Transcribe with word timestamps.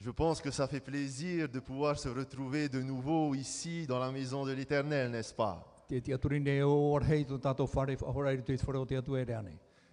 Je 0.00 0.10
pense 0.10 0.42
que 0.42 0.50
ça 0.50 0.66
fait 0.66 0.80
plaisir 0.80 1.48
de 1.48 1.60
pouvoir 1.60 1.98
se 1.98 2.08
retrouver 2.08 2.68
de 2.68 2.82
nouveau 2.82 3.34
ici 3.34 3.86
dans 3.86 3.98
la 3.98 4.12
maison 4.12 4.44
de 4.44 4.52
l'Éternel, 4.52 5.10
n'est-ce 5.10 5.32
pas? 5.32 5.64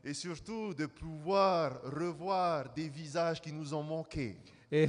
Et 0.04 0.14
surtout 0.14 0.74
de 0.74 0.88
pouvoir 0.88 1.82
revoir 1.84 2.74
des 2.74 2.90
visages 2.90 3.40
qui 3.40 3.54
nous 3.54 3.74
ont 3.74 3.84
manqué. 3.84 4.38
E. 4.74 4.88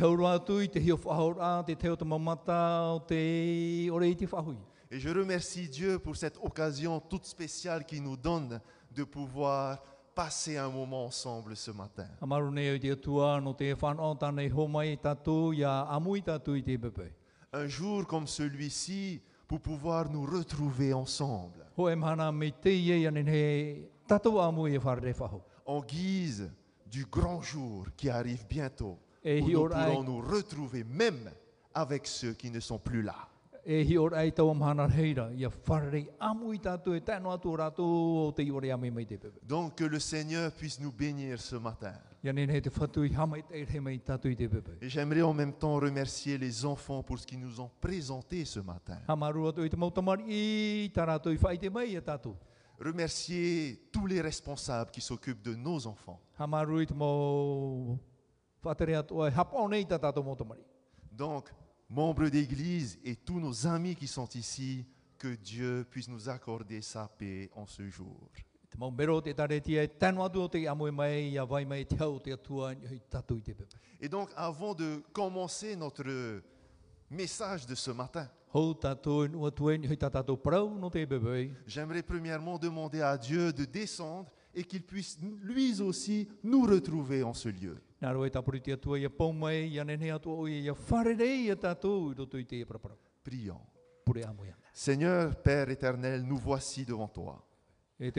Et 4.91 4.99
je 4.99 5.09
remercie 5.09 5.69
Dieu 5.69 5.99
pour 5.99 6.17
cette 6.17 6.39
occasion 6.43 7.01
toute 7.01 7.27
spéciale 7.27 7.85
qu'il 7.85 8.03
nous 8.03 8.17
donne 8.17 8.61
de 8.95 9.05
pouvoir 9.05 9.83
passer 10.15 10.57
un 10.57 10.69
moment 10.69 11.07
ensemble 11.07 11.57
ce 11.57 11.71
matin. 11.71 12.07
Pepe. 16.79 17.13
Un 17.53 17.67
jour 17.67 18.07
comme 18.07 18.27
celui-ci 18.27 19.21
pour 19.47 19.61
pouvoir 19.61 20.09
nous 20.11 20.25
retrouver 20.25 20.93
ensemble 20.93 21.67
e 21.79 21.95
e 21.95 21.97
en 25.67 25.81
guise 25.81 26.51
du 26.87 27.07
grand 27.07 27.41
jour 27.41 27.87
qui 27.97 28.11
arrive 28.11 28.47
bientôt 28.47 28.99
E 29.25 29.41
où 29.41 29.49
nous 29.49 29.69
pourrons 29.69 30.03
nous 30.03 30.21
retrouver 30.21 30.85
même 30.85 31.31
avec 31.73 32.07
ceux 32.07 32.35
qui 32.35 32.51
ne 32.51 32.61
sont 32.61 32.79
plus 32.79 33.03
là. 33.03 33.29
E 33.65 33.85
hi 33.85 33.97
ora 33.97 34.19
ai 34.19 34.33
tau 34.33 34.51
amhana 34.51 34.89
heira, 34.89 35.31
ia 35.37 35.49
whare 35.49 35.91
rei 35.91 36.09
amui 36.19 36.59
tātou 36.59 36.97
e 36.99 37.01
tēnu 37.01 37.31
atu 37.31 37.53
o 37.53 37.59
rātou 37.61 37.93
o 38.27 38.33
te 38.35 38.43
iore 38.43 38.73
ame 38.75 38.91
mei 38.91 39.07
te 39.07 39.15
pepe. 39.17 39.39
Donc 39.47 39.77
que 39.77 39.85
le 39.85 40.01
Seigneur 40.01 40.51
puisse 40.51 40.81
nous 40.81 40.91
bénir 40.91 41.39
ce 41.39 41.55
matin. 41.55 41.95
Ia 42.25 42.33
nene 42.33 42.57
he 42.57 42.61
te 42.61 42.71
whatu 42.75 43.05
i 43.07 43.13
hama 43.15 43.39
i 43.39 43.45
te 43.47 43.63
he 43.63 43.81
mei 43.81 44.01
tātou 44.03 44.33
i 44.33 44.35
te 44.35 44.49
pepe. 44.51 44.75
Et 44.83 44.89
j'aimerais 44.89 45.23
en 45.23 45.33
même 45.33 45.53
temps 45.53 45.79
remercier 45.79 46.39
les 46.39 46.65
enfants 46.65 47.05
pour 47.05 47.21
ce 47.21 47.27
qu'ils 47.27 47.39
nous 47.39 47.61
ont 47.61 47.71
présenté 47.81 48.45
ce 48.45 48.59
matin. 48.59 48.99
Hamaru 49.07 49.47
atu 49.47 49.63
i 49.63 49.71
te 49.71 49.79
mautamari 49.79 50.27
i 50.27 50.91
tā 50.91 51.07
rātou 51.07 51.31
i 51.31 51.39
whai 51.39 51.57
te 51.57 51.71
mei 51.71 51.95
tātou. 52.03 52.35
Remercier 52.81 53.79
tous 53.93 54.09
les 54.09 54.21
responsables 54.21 54.91
qui 54.91 55.01
s'occupent 55.01 55.43
de 55.43 55.55
nos 55.55 55.87
enfants. 55.87 56.19
Hamaru 56.37 56.83
i 56.83 56.87
te 56.91 56.99
mau 56.99 57.97
whatere 58.65 58.99
atu 58.99 59.23
ai 59.23 59.31
hapone 59.31 59.79
i 59.79 59.87
tā 59.87 60.03
tātou 60.03 60.27
mautamari. 60.27 60.67
Donc, 61.13 61.53
membres 61.93 62.29
d'église 62.29 62.99
et 63.05 63.17
tous 63.17 63.39
nos 63.39 63.67
amis 63.67 63.95
qui 63.95 64.07
sont 64.07 64.29
ici, 64.35 64.87
que 65.19 65.35
Dieu 65.37 65.87
puisse 65.91 66.09
nous 66.09 66.29
accorder 66.29 66.81
sa 66.81 67.07
paix 67.07 67.51
en 67.55 67.67
ce 67.67 67.87
jour. 67.89 68.31
E. 68.35 68.41
Et 74.01 74.09
donc, 74.09 74.31
avant 74.35 74.75
de 74.75 75.03
commencer 75.13 75.77
notre 75.77 76.43
message 77.11 77.67
de 77.67 77.75
ce 77.75 77.91
matin, 77.91 78.27
pepe. 80.91 81.51
j'aimerais 81.67 82.03
premièrement 82.03 82.59
demander 82.59 83.03
à 83.03 83.19
Dieu 83.19 83.53
de 83.53 83.67
descendre 83.67 84.31
et 84.55 84.65
qu'il 84.65 84.83
puisse 84.83 85.19
lui 85.43 85.81
aussi 85.81 86.29
nous 86.43 86.63
retrouver 86.63 87.23
en 87.23 87.33
ce 87.33 87.49
lieu. 87.49 87.77
Prions. 93.25 93.61
Seigneur, 94.73 95.37
Père 95.37 95.71
éternel, 95.71 96.23
nous 96.23 96.39
voici 96.39 96.85
devant 96.85 97.09
toi. 97.09 97.45
E. 98.01 98.11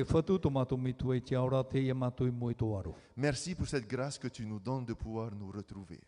Merci 3.17 3.55
pour 3.55 3.67
cette 3.67 3.87
grâce 3.87 4.17
que 4.17 4.29
tu 4.29 4.45
nous 4.45 4.59
donnes 4.59 4.85
de 4.85 4.93
pouvoir 4.93 5.35
nous 5.35 5.51
retrouver. 5.51 5.99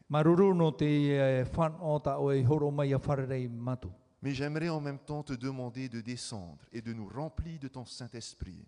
Mais 4.22 4.34
j'aimerais 4.34 4.70
en 4.70 4.82
même 4.82 5.00
temps 5.00 5.24
te 5.24 5.34
demander 5.34 5.90
de 5.90 6.02
descendre 6.02 6.66
et 6.72 6.82
de 6.82 6.94
nous 6.94 7.08
remplir 7.08 7.60
de 7.60 7.68
ton 7.68 7.86
Saint-Esprit, 7.86 8.66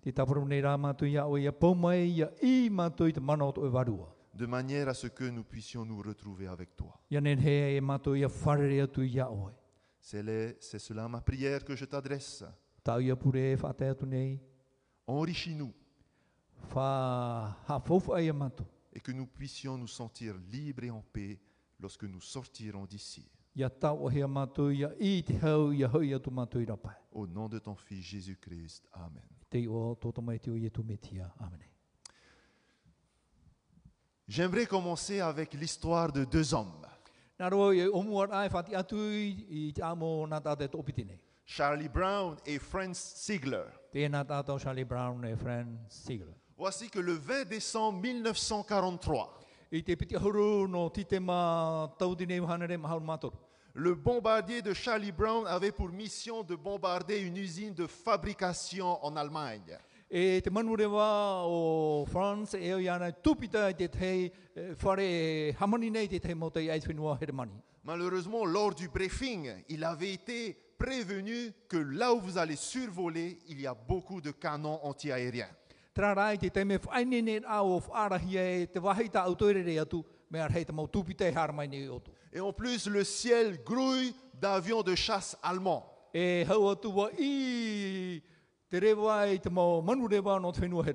de 4.37 4.45
manière 4.45 4.87
à 4.87 4.93
ce 4.93 5.07
que 5.07 5.23
nous 5.23 5.43
puissions 5.43 5.83
nous 5.83 6.01
retrouver 6.01 6.47
avec 6.47 6.75
toi. 6.75 6.99
E. 10.13 10.55
C'est 10.59 10.79
cela 10.79 11.07
ma 11.07 11.21
prière 11.21 11.65
que 11.65 11.75
je 11.75 11.85
t'adresse. 11.85 12.43
E. 12.87 14.39
Enrichis-nous 15.07 15.73
et 18.93 18.99
que 18.99 19.11
nous 19.11 19.27
puissions 19.27 19.77
nous 19.77 19.87
sentir 19.87 20.35
libres 20.51 20.83
et 20.83 20.89
en 20.89 21.01
paix 21.01 21.39
lorsque 21.79 22.03
nous 22.03 22.21
sortirons 22.21 22.85
d'ici. 22.85 23.29
Au 27.11 27.25
nom 27.25 27.49
de 27.49 27.57
ton 27.59 27.75
Fils 27.75 28.03
Jésus-Christ. 28.03 28.87
Amen. 28.93 29.23
J'aimerais 34.27 34.65
commencer 34.67 35.21
avec 35.21 35.53
l'histoire 35.53 36.11
de 36.11 36.25
deux 36.25 36.53
hommes. 36.53 36.85
Charlie 41.45 41.87
Brown 41.89 42.35
et 42.45 42.59
Franz 42.59 43.15
Ziegler. 43.25 43.63
E. 46.25 46.33
Voici 46.57 46.89
que 46.89 46.99
le 46.99 47.13
20 47.13 47.45
décembre 47.45 48.01
1943, 48.01 49.39
Le 53.79 53.93
bombardier 53.93 54.63
de 54.63 54.73
Charlie 54.73 55.11
Brown 55.11 55.45
avait 55.45 55.71
pour 55.71 55.89
mission 55.89 56.41
de 56.41 56.55
bombarder 56.55 57.19
une 57.19 57.37
usine 57.37 57.75
de 57.75 57.85
fabrication 57.85 58.97
en 59.05 59.15
Allemagne. 59.15 59.77
E 60.11 60.41
France 62.07 62.55
e 62.55 62.71
e, 62.71 63.13
e. 64.57 65.53
Malheureusement, 67.83 68.45
lors 68.45 68.73
du 68.73 68.89
briefing, 68.89 69.53
il 69.69 69.83
avait 69.83 70.13
été 70.13 70.57
prévenu 70.79 71.53
que 71.69 71.77
là 71.77 72.15
où 72.15 72.19
vous 72.19 72.39
allez 72.39 72.55
survoler, 72.55 73.37
il 73.47 73.61
y 73.61 73.67
a 73.67 73.75
beaucoup 73.75 74.21
de 74.21 74.31
canons 74.31 74.79
antiaériens. 74.81 75.51
E 80.33 80.37
e. 80.37 82.01
Et 82.33 82.39
en 82.39 82.53
plus, 82.53 82.87
le 82.87 83.03
ciel 83.03 83.63
grouille 83.63 84.13
d'avions 84.33 84.81
de 84.83 84.95
chasse 84.95 85.37
allemands. 85.41 85.85
E 86.13 86.45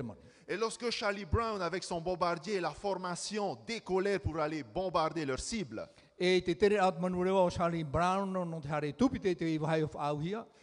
mani. 0.02 0.20
Et 0.49 0.56
lorsque 0.56 0.90
Charlie 0.90 1.25
Brown, 1.25 1.62
avec 1.62 1.84
son 1.84 2.00
bombardier 2.00 2.56
et 2.56 2.61
la 2.61 2.73
formation, 2.73 3.56
décollèrent 3.67 4.20
pour 4.20 4.38
aller 4.38 4.62
bombarder 4.62 5.25
leur 5.25 5.38
cible, 5.40 5.88
E 6.20 6.40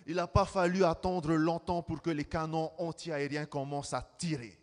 il 0.08 0.16
n'a 0.16 0.28
pas 0.28 0.46
fallu 0.46 0.84
attendre 0.84 1.34
longtemps 1.34 1.82
pour 1.82 2.02
que 2.02 2.10
les 2.10 2.26
canons 2.26 2.72
antiaériens 2.78 3.46
commencent 3.46 3.94
à 3.94 4.02
tirer. 4.18 4.58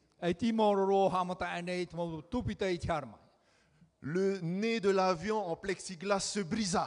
Le 4.09 4.39
nez 4.41 4.79
de 4.79 4.91
l'avion 4.91 5.39
en 5.51 5.57
plexiglas 5.57 6.21
se 6.23 6.45
brisa. 6.45 6.87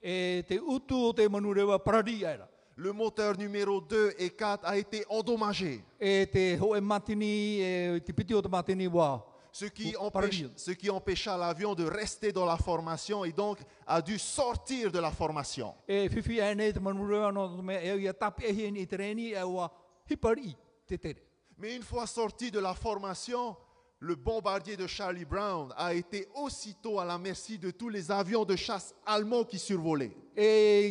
E 0.00 0.44
te 0.46 0.60
utu 0.60 0.94
o 1.08 1.12
te 1.12 1.26
manurewa 1.28 1.78
parari 1.82 2.22
era. 2.22 2.48
Le 2.76 2.92
moteur 2.92 3.36
numéro 3.36 3.80
2 3.80 4.14
et 4.16 4.30
4 4.30 4.64
a 4.64 4.76
été 4.78 5.04
endommagé. 5.10 5.82
E 6.00 6.24
te 6.26 6.56
ho 6.60 6.76
e 6.76 6.80
matini, 6.80 7.60
e 7.60 8.00
te 8.04 8.12
piti 8.12 8.32
o 8.32 8.40
te 8.40 8.48
matini 8.48 8.86
wa. 8.86 9.24
Ce 9.50 9.66
qui, 9.70 9.92
empêche- 9.96 10.44
pardon. 10.44 10.52
ce 10.56 10.70
qui 10.70 10.88
empêcha 10.88 11.36
l'avion 11.36 11.74
de 11.74 11.84
rester 11.84 12.30
dans 12.32 12.46
la 12.46 12.56
formation 12.56 13.24
et 13.24 13.32
donc 13.32 13.58
a 13.86 14.00
dû 14.00 14.16
sortir 14.18 14.90
de 14.92 15.00
la 15.00 15.10
formation. 15.10 15.74
E 15.88 16.08
whiwhi 16.08 16.40
anei 16.40 16.72
te 16.72 16.78
manurewa 16.80 17.32
no 17.32 17.56
te 17.56 17.62
mea 17.62 17.82
e 17.82 17.98
ia 18.02 18.14
tapi 18.14 18.44
e 18.46 18.52
hien 18.52 18.76
i 18.76 18.86
te 18.86 18.96
reni 18.96 19.32
e 19.34 19.42
wa 19.42 19.68
hipari 20.08 20.56
te 20.86 20.96
tere. 20.96 21.20
Mais 21.58 21.74
une 21.76 21.82
fois 21.82 22.06
sorti 22.06 22.50
de 22.52 22.60
la 22.60 22.72
formation, 22.72 23.56
le 24.02 24.16
bombardier 24.16 24.76
de 24.76 24.88
Charlie 24.88 25.24
Brown 25.24 25.72
a 25.76 25.94
été 25.94 26.26
aussitôt 26.34 26.98
à 26.98 27.04
la 27.04 27.18
merci 27.18 27.56
de 27.56 27.70
tous 27.70 27.88
les 27.88 28.10
avions 28.10 28.44
de 28.44 28.56
chasse 28.56 28.92
allemands 29.06 29.44
qui 29.44 29.60
survolaient. 29.60 30.10
E 30.36 30.90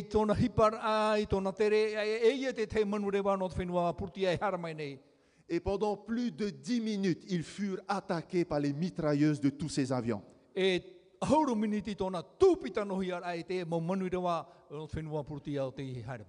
e. 4.80 4.98
Et 5.50 5.60
pendant 5.60 5.96
plus 5.98 6.30
de 6.32 6.48
dix 6.48 6.80
minutes, 6.80 7.22
ils 7.28 7.42
furent 7.42 7.82
attaqués 7.86 8.46
par 8.46 8.60
les 8.60 8.72
mitrailleuses 8.72 9.42
de 9.42 9.50
tous 9.50 9.68
ces 9.68 9.92
avions. 9.92 10.22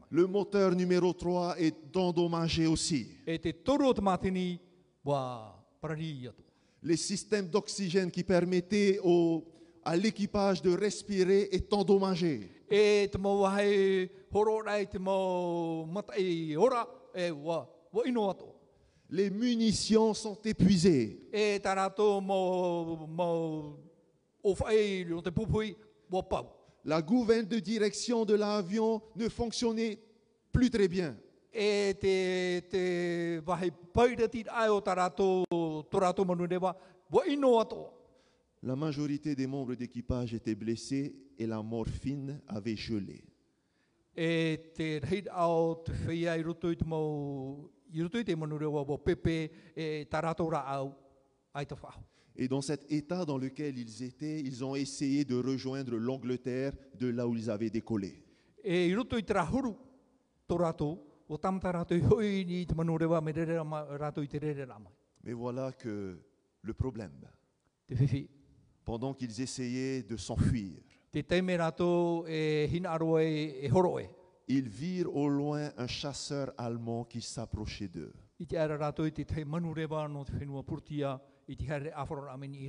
Le 0.09 0.27
moteur 0.27 0.75
numéro 0.75 1.13
3 1.13 1.55
est 1.59 1.95
endommagé 1.95 2.67
aussi. 2.67 3.07
E. 6.83 6.87
Les 6.87 6.97
systèmes 6.97 7.47
d'oxygène 7.47 8.11
qui 8.11 8.23
permettaient 8.23 8.99
au- 9.03 9.43
à 9.85 9.95
l'équipage 9.95 10.61
de 10.61 10.71
respirer 10.75 11.49
est 11.51 11.71
endommagé. 11.73 12.49
E 12.71 13.07
e. 17.15 17.29
Les 19.09 19.29
munitions 19.29 20.13
sont 20.13 20.37
épuisées. 20.43 21.19
E. 21.33 21.59
La 26.85 27.01
gouverne 27.01 27.45
de 27.47 27.59
direction 27.59 28.25
de 28.25 28.35
l'avion 28.35 29.01
ne 29.15 29.29
fonctionnait 29.29 29.97
plus 30.51 30.69
très 30.69 30.87
bien. 30.89 31.15
E. 35.91 37.33
La 38.63 38.75
majorité 38.75 39.35
des 39.35 39.47
membres 39.47 39.75
d'équipage 39.75 40.33
étaient 40.33 40.55
blessés 40.55 41.15
et 41.37 41.45
la 41.45 41.61
morphine 41.61 42.41
avait 42.47 42.75
gelé. 42.75 43.23
E 44.15 44.57
e. 44.79 45.01
Et 52.35 52.47
dans 52.47 52.61
cet 52.61 52.91
état 52.91 53.25
dans 53.25 53.37
lequel 53.37 53.77
ils 53.77 54.03
étaient, 54.03 54.39
ils 54.39 54.63
ont 54.63 54.75
essayé 54.75 55.23
de 55.23 55.35
rejoindre 55.35 55.95
l'Angleterre 55.97 56.73
de 56.99 57.07
là 57.09 57.27
où 57.27 57.35
ils 57.35 57.49
avaient 57.49 57.69
décollé. 57.69 58.23
Mais 65.23 65.33
voilà 65.33 65.71
que 65.71 66.19
le 66.61 66.73
problème, 66.73 67.11
pendant 68.83 69.13
qu'ils 69.13 69.41
essayaient 69.41 70.03
de 70.03 70.17
s'enfuir, 70.17 70.81
e 71.15 71.19
e, 71.19 71.23
ils 74.47 74.67
virent 74.67 75.15
au 75.15 75.29
loin 75.29 75.71
un 75.77 75.87
chasseur 75.87 76.51
allemand 76.57 77.05
qui 77.05 77.21
s'approchait 77.21 77.87
d'eux. 77.87 78.13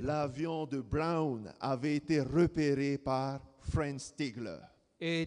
L'avion 0.01 0.65
de 0.65 0.81
Brown 0.81 1.53
avait 1.59 1.95
été 1.95 2.21
repéré 2.21 2.97
par 2.97 3.41
Franz 3.59 3.99
Stigler, 3.99 4.59
E 5.01 5.25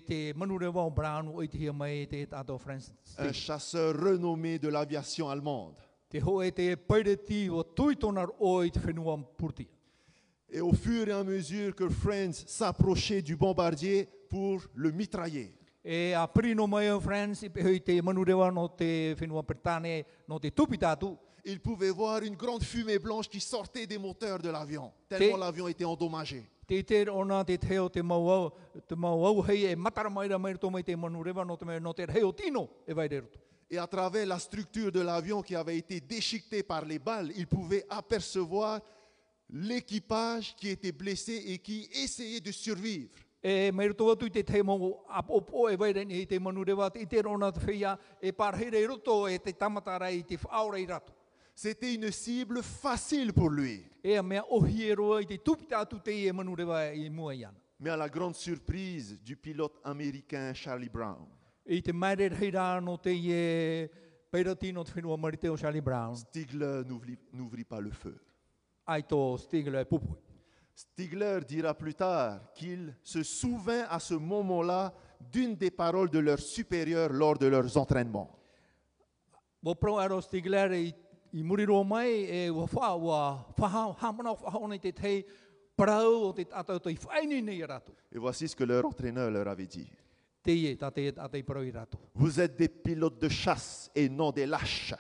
un 3.19 3.33
chasseur 3.33 3.95
renommé 4.01 4.59
de 4.59 4.69
l'aviation 4.69 5.29
allemande. 5.29 5.77
Te 6.09 6.21
ho 6.25 6.43
e 6.43 6.51
te 6.51 6.77
paireti 6.77 7.49
o 7.51 7.63
tui 7.63 7.97
tonar 7.97 8.29
o 8.39 8.63
i 8.65 8.71
te 8.71 8.81
whenua 8.81 9.19
purtia. 9.37 9.67
Et 10.51 10.61
au 10.63 10.73
fur 10.73 11.07
et 11.09 11.13
à 11.13 11.23
mesure 11.23 11.75
que 11.75 11.89
Franz 11.91 12.45
s'approchait 12.47 13.21
du 13.21 13.37
bombardier 13.37 14.09
pour 14.31 14.63
le 14.75 14.91
mitrailler, 14.93 15.53
E 15.85 16.13
a 16.15 16.27
prino 16.27 16.67
mai 16.67 16.91
o 16.91 17.01
France 17.01 17.47
i 17.47 17.49
peho 17.51 17.71
i 17.71 17.81
te 17.81 18.01
manu 18.03 18.25
rewa 18.25 18.51
no 18.51 18.67
te 18.69 19.15
whenua 19.19 19.43
pertane 19.43 20.05
no 20.27 20.39
te 20.39 20.51
tupi 20.51 20.77
tātu. 20.77 21.17
il 21.45 21.61
pouvait 21.61 21.91
voir 21.91 22.23
une 22.25 22.35
grande 22.37 22.63
fumée 22.63 22.99
blanche 22.99 23.29
qui 23.29 23.41
sortait 23.41 23.87
des 23.87 23.97
moteurs 23.97 24.39
de 24.39 24.51
l'avion, 24.51 24.93
tellement 25.09 25.37
Te- 25.37 25.41
l'avion 25.41 25.69
était 25.69 25.85
endommagé. 25.85 26.43
Te 26.67 26.83
te 26.83 27.09
ona 27.09 27.43
te 27.45 27.57
teo 27.57 27.89
te 27.89 28.01
mau 28.03 28.29
au, 28.29 28.51
te 28.87 28.95
mau 28.95 29.25
au 29.25 29.43
hei 29.49 29.67
e 29.73 29.77
matara 29.77 30.11
mai 30.11 30.29
ra 30.29 30.37
mai 30.39 30.55
te 30.85 30.97
manu 30.97 31.23
rewa 31.23 31.45
no 31.45 31.57
te 31.57 31.65
no 31.81 31.93
te 31.95 32.07
heo 32.13 32.33
tino 32.33 32.69
e 32.87 32.93
vai 32.93 33.09
re 33.09 33.21
roto. 33.21 33.39
Et 33.71 33.79
à 33.79 33.87
travers 33.87 34.27
la 34.27 34.39
structure 34.39 34.91
de 34.91 35.01
l'avion 35.01 35.43
qui 35.43 35.55
avait 35.55 35.77
été 35.77 36.01
déchiquetée 36.01 36.63
par 36.63 36.85
les 36.85 36.99
balles, 36.99 37.33
il 37.37 37.47
pouvait 37.47 37.85
apercevoir 37.91 38.81
l'équipage 39.51 40.57
qui 40.57 40.69
était 40.69 40.93
blessé 40.93 41.43
et 41.47 41.59
qui 41.59 41.89
essayait 41.93 42.41
de 42.41 42.51
survivre. 42.53 43.11
E 43.41 43.71
mai 43.71 43.87
roto 43.87 44.11
atu 44.11 44.27
i 44.27 44.31
te 44.31 44.43
te 44.43 44.63
mau 44.63 45.05
apopo 45.07 45.69
e 45.71 45.77
vai 45.77 45.93
reni 45.93 46.23
i 46.23 46.27
te 46.27 46.41
manu 46.41 46.65
rewa 46.65 46.91
i 46.99 47.07
te 47.07 47.23
rona 47.23 47.53
te 47.53 47.61
whia 47.61 47.97
e 48.21 48.33
parhere 48.33 48.85
roto 48.85 49.29
e 49.29 49.39
te 49.39 49.53
tamatara 49.53 50.11
i 50.11 50.25
te 50.25 50.37
whaora 50.43 50.79
i 50.79 50.85
rato. 50.85 51.13
C'était 51.55 51.95
une 51.95 52.11
cible 52.11 52.63
facile 52.63 53.33
pour 53.33 53.51
lui. 53.51 53.87
E 54.03 54.17
a 54.17 54.23
mea 54.23 54.45
ohi 54.51 54.89
e 54.89 54.95
roa 54.95 55.21
i 55.21 55.27
te 55.27 55.39
tupi 55.39 55.67
tātu 55.67 56.01
te 56.03 56.11
i 56.11 56.27
e 56.27 56.33
manu 56.33 56.57
rewa 56.57 56.93
i 56.93 57.09
mua 57.11 57.33
i 57.33 57.45
ana. 57.45 57.57
Mais 57.79 57.91
à 57.91 57.97
la 57.97 58.09
grande 58.09 58.35
surprise 58.35 59.17
du 59.23 59.37
pilote 59.37 59.79
américain 59.85 60.53
Charlie 60.53 60.89
Brown, 60.89 61.29
I 61.69 61.83
te 61.85 61.93
maere 61.93 62.31
rei 62.33 62.49
rā 62.55 62.79
no 62.81 62.95
te 62.97 63.13
i 63.13 63.29
e 63.29 63.91
peiratino 64.33 64.85
te 64.85 64.95
whenua 64.95 65.19
marite 65.21 65.51
o 65.53 65.57
Charlie 65.57 65.83
Brown. 65.85 66.17
Stigler 66.17 66.85
n'ouvrit 66.87 67.69
pas 67.69 67.81
le 67.81 67.91
feu. 67.91 68.17
Ai 68.87 69.03
tō 69.05 69.37
Stigler 69.37 69.85
e 69.85 69.85
pupui. 69.85 70.17
Stigler 70.75 71.45
dira 71.45 71.75
plus 71.75 71.95
tard 71.95 72.41
qu'il 72.55 72.95
se 73.03 73.23
souvint 73.23 73.85
à 73.91 73.99
ce 73.99 74.15
moment-là 74.15 74.95
d'une 75.21 75.57
des 75.57 75.71
paroles 75.71 76.09
de 76.09 76.21
leurs 76.21 76.39
supérieurs 76.39 77.13
lors 77.13 77.37
de 77.37 77.47
leurs 77.47 77.77
entraînements. 77.77 78.31
Wa 79.63 79.75
pro 79.75 79.99
aro 79.99 80.23
Stigler 80.23 80.73
i, 80.73 80.95
i 81.33 81.43
muriro 81.43 81.83
mai 81.85 82.25
e 82.31 82.49
wa 82.49 82.65
wha 82.73 82.97
wa 82.97 83.21
whaha 83.59 83.97
hamana 84.01 84.33
nei 84.69 84.79
te 84.79 84.93
tei 84.93 85.27
parau 85.77 86.31
o 86.31 86.33
te 86.33 86.47
tātou 86.49 86.81
te 86.81 86.97
whaini 87.05 87.43
nei 87.43 87.61
rato. 87.67 87.93
Et 88.11 88.19
voici 88.19 88.49
ce 88.49 88.57
que 88.57 88.65
leur 88.65 88.87
entraîneur 88.87 89.31
leur 89.31 89.49
avait 89.49 89.67
dit. 89.67 89.91
Vous 92.15 92.41
êtes 92.41 92.57
des 92.57 92.69
pilotes 92.69 93.19
de 93.21 93.29
chasse 93.29 93.91
et 93.95 94.09
non 94.09 94.31
des 94.31 94.47
lâches. 94.47 94.95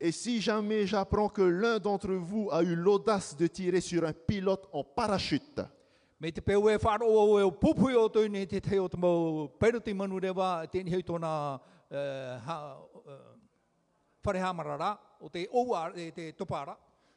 Et 0.00 0.12
si 0.12 0.40
jamais 0.40 0.86
j'apprends 0.86 1.28
que 1.28 1.42
l'un 1.42 1.78
d'entre 1.78 2.12
vous 2.12 2.48
a 2.50 2.62
eu 2.62 2.74
l'audace 2.74 3.36
de 3.36 3.46
tirer 3.46 3.80
sur 3.80 4.04
un 4.04 4.12
pilote 4.12 4.68
en 4.72 4.82
parachute, 4.84 5.60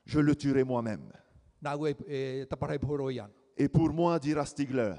je 0.06 0.20
le 0.20 0.36
tuerai 0.36 0.64
moi-même. 0.64 1.12
E 3.12 3.20
ana. 3.20 3.32
Et 3.58 3.70
pour 3.70 3.92
moi, 3.94 4.20
dira 4.20 4.46
Stigler, 4.46 4.94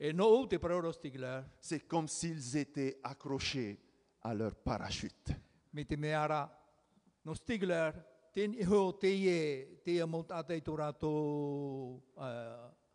E 0.00 0.58
paroro 0.58 0.92
Stigler, 0.92 1.42
c'est 1.60 1.86
comme 1.86 2.08
s'ils 2.08 2.56
étaient 2.56 2.98
accrochés 3.02 3.78
à 4.22 4.32
leur 4.34 4.54
parachute. 4.54 5.30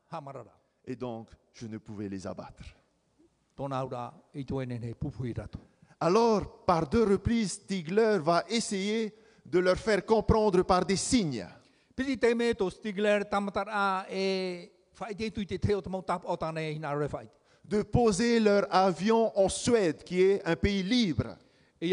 hamarara. 0.09 0.57
Et 0.85 0.95
donc, 0.95 1.29
je 1.53 1.67
ne 1.67 1.77
pouvais 1.77 2.09
les 2.09 2.25
abattre. 2.25 2.63
Alors, 6.00 6.65
par 6.65 6.88
deux 6.88 7.03
reprises, 7.03 7.53
Stigler 7.53 8.19
va 8.19 8.43
essayer 8.50 9.13
de 9.45 9.59
leur 9.59 9.77
faire 9.77 10.05
comprendre 10.05 10.63
par 10.63 10.85
des 10.85 10.97
signes 10.97 11.45
Piti 11.95 12.17
Stigler 12.69 13.23
tamatara 13.25 14.05
e 14.09 14.69
te 15.47 15.57
teo 15.57 15.81
de 17.67 17.83
poser 17.83 18.39
leur 18.39 18.67
avion 18.69 19.31
en 19.35 19.49
Suède, 19.49 20.03
qui 20.03 20.21
est 20.21 20.41
un 20.45 20.55
pays 20.55 20.83
libre. 20.83 21.37
E 21.81 21.87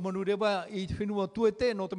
manu 0.00 0.22
rewa 0.22 0.66
i 0.70 0.86
whenua 0.86 1.28
tuete 1.28 1.74
no 1.74 1.88
te 1.88 1.96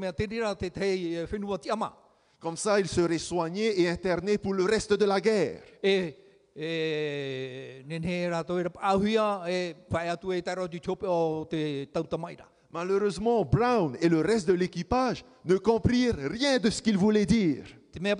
te 0.55 0.69
te 0.69 0.81
e 0.81 1.25
whenua 1.25 1.57
ti 1.57 1.69
ama. 1.69 1.93
Comme 2.39 2.55
ça, 2.57 2.79
ils 2.79 2.87
seraient 2.87 3.17
soignés 3.17 3.81
et 3.81 3.89
internés 3.89 4.37
pour 4.37 4.53
le 4.53 4.63
reste 4.63 4.93
de 4.93 5.05
la 5.05 5.19
guerre. 5.19 5.61
E, 5.83 6.15
e 6.55 7.83
nenhe 7.85 8.29
rātou 8.31 8.59
e 8.59 8.63
rapa 8.63 8.79
ahuia 8.79 9.43
e 9.47 9.75
whai 9.91 10.07
atu 10.09 10.31
e 10.31 10.41
taro 10.41 10.67
di 10.67 10.79
chope 10.79 11.05
o 11.05 11.45
te 11.49 11.89
tautamaira. 11.91 12.47
Malheureusement, 12.71 13.43
Brown 13.43 13.97
et 13.99 14.07
le 14.07 14.21
reste 14.21 14.47
de 14.47 14.53
l'équipage 14.53 15.25
ne 15.43 15.57
comprirent 15.57 16.15
rien 16.17 16.59
de 16.59 16.69
ce 16.69 16.81
qu'il 16.81 16.97
voulait 16.97 17.25
dire. 17.25 17.63
E 17.95 17.99
e. 17.99 18.13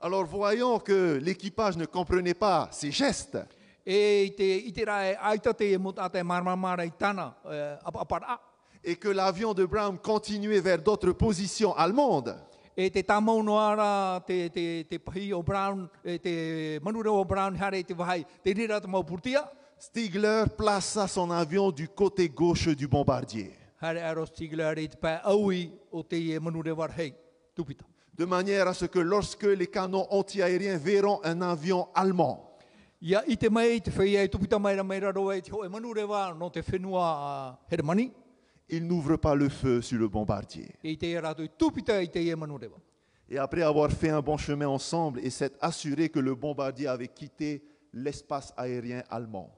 Alors, 0.00 0.24
voyant 0.26 0.78
que 0.78 1.18
l'équipage 1.22 1.76
ne 1.78 1.86
comprenait 1.86 2.34
pas 2.34 2.68
ces 2.70 2.90
gestes, 2.90 3.38
et 3.86 4.34
que 8.96 9.08
l'avion 9.08 9.54
de 9.54 9.64
Brown 9.64 9.98
continuait 9.98 10.60
vers 10.60 10.82
d'autres 10.82 11.12
positions 11.12 11.74
allemandes, 11.74 12.36
E 12.76 12.90
te 12.90 13.02
tamau 13.02 13.42
no 13.42 13.58
ara, 13.58 14.20
te, 14.26 14.50
te, 14.50 14.84
te 14.90 14.98
pahi 14.98 15.32
o 15.32 15.42
Brown, 15.42 15.88
e 16.02 16.18
te 16.18 16.80
manure 16.82 17.08
o 17.08 17.24
Brown 17.24 17.54
hare 17.56 17.84
te 17.84 17.94
wahai, 17.94 18.24
te 18.42 18.52
rira 18.52 18.80
te 18.80 18.88
mau 18.88 19.04
purtia, 19.04 19.44
Stigler 19.78 20.48
plaça 20.56 21.06
son 21.08 21.30
avion 21.30 21.70
du 21.70 21.88
côté 21.88 22.28
gauche 22.28 22.74
du 22.74 22.88
bombardier. 22.88 23.52
hare 23.80 24.00
aro 24.02 24.24
Stigler 24.26 24.78
i 24.78 24.88
te 24.88 24.96
pā 24.96 25.20
aui 25.24 25.70
o 25.92 26.02
te 26.02 26.38
manure 26.40 26.72
war 26.72 26.90
hei, 26.96 27.12
tupita. 27.54 27.84
de 28.16 28.24
manière 28.24 28.66
à 28.68 28.74
ce 28.74 28.86
que 28.86 28.98
lorsque 29.00 29.44
les 29.44 29.66
canons 29.66 30.06
antiaériens 30.10 30.78
verront 30.78 31.20
un 31.24 31.42
avion 31.42 31.88
allemand, 31.94 32.50
Ia 33.00 33.22
i 33.26 33.36
te 33.36 33.50
mai, 33.50 33.80
te 33.80 33.90
whai 33.90 34.16
e 34.16 34.28
tupita 34.28 34.58
mai 34.58 34.74
ra 34.76 34.82
mai 34.82 34.98
raro 34.98 35.30
e 35.30 35.42
te 35.42 35.50
hoe 35.52 35.68
manu 35.68 35.92
rewa 35.92 36.32
no 36.34 36.48
te 36.50 36.62
whenua 36.62 37.02
a 37.04 37.58
Hermani. 37.70 38.10
Ils 38.68 38.86
n'ouvrent 38.86 39.16
pas 39.16 39.34
le 39.34 39.48
feu 39.48 39.80
sur 39.82 39.98
le 39.98 40.08
bombardier. 40.08 40.68
Et 43.28 43.38
après 43.38 43.62
avoir 43.62 43.90
fait 43.90 44.10
un 44.10 44.20
bon 44.20 44.36
chemin 44.36 44.68
ensemble 44.68 45.20
et 45.20 45.30
s'être 45.30 45.56
assuré 45.60 46.08
que 46.08 46.18
le 46.18 46.34
bombardier 46.34 46.86
avait 46.88 47.08
quitté 47.08 47.62
l'espace 47.92 48.52
aérien 48.56 49.02
allemand. 49.08 49.50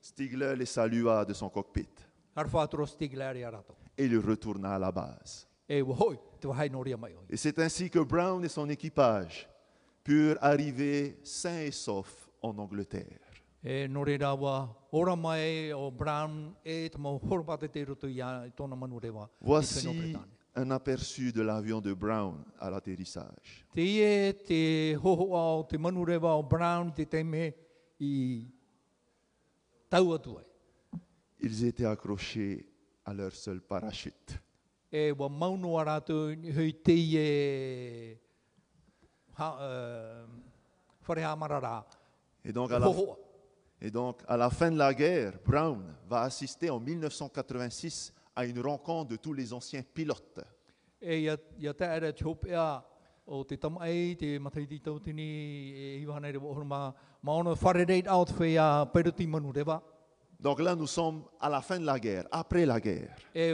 Stigler 0.00 0.54
les 0.56 0.66
salua 0.66 1.24
de 1.24 1.34
son 1.34 1.48
cockpit 1.50 1.88
et 3.96 4.04
il 4.04 4.16
retourna 4.18 4.74
à 4.76 4.78
la 4.78 4.92
base. 4.92 5.46
Et 7.28 7.36
c'est 7.36 7.58
ainsi 7.58 7.90
que 7.90 7.98
Brown 7.98 8.42
et 8.44 8.48
son 8.48 8.68
équipage 8.70 9.48
purent 10.04 10.38
arriver 10.40 11.18
sains 11.24 11.62
et 11.62 11.70
saufs 11.72 12.30
en 12.40 12.56
Angleterre. 12.56 13.18
Voici 19.40 20.16
un 20.54 20.70
aperçu 20.70 21.32
de 21.32 21.42
l'avion 21.42 21.80
de 21.80 21.92
Brown 21.92 22.44
à 22.60 22.70
l'atterrissage. 22.70 23.66
Ils 31.40 31.64
étaient 31.64 31.84
accrochés 31.84 32.66
à 33.04 33.12
leur 33.14 33.32
seul 33.32 33.60
parachute. 33.60 34.40
E 34.92 35.12
marara. 41.36 41.86
Et 42.44 42.52
donc, 42.52 42.72
à 42.72 42.78
la. 42.78 42.86
Et 43.80 43.90
donc, 43.90 44.22
à 44.26 44.36
la 44.36 44.50
fin 44.50 44.70
de 44.70 44.78
la 44.78 44.92
guerre, 44.92 45.34
Brown 45.44 45.82
va 46.08 46.22
assister 46.22 46.70
en 46.70 46.80
1986 46.80 48.12
à 48.34 48.44
une 48.44 48.60
rencontre 48.60 49.10
de 49.10 49.16
tous 49.16 49.32
les 49.32 49.52
anciens 49.52 49.82
pilotes. 49.82 50.40
Donc 60.40 60.60
là, 60.60 60.74
nous 60.74 60.86
sommes 60.86 61.24
à 61.40 61.48
la 61.48 61.60
fin 61.60 61.80
de 61.80 61.84
la 61.84 61.98
guerre, 61.98 62.26
après 62.30 62.64
la 62.64 62.80
guerre. 62.80 63.16
E 63.34 63.52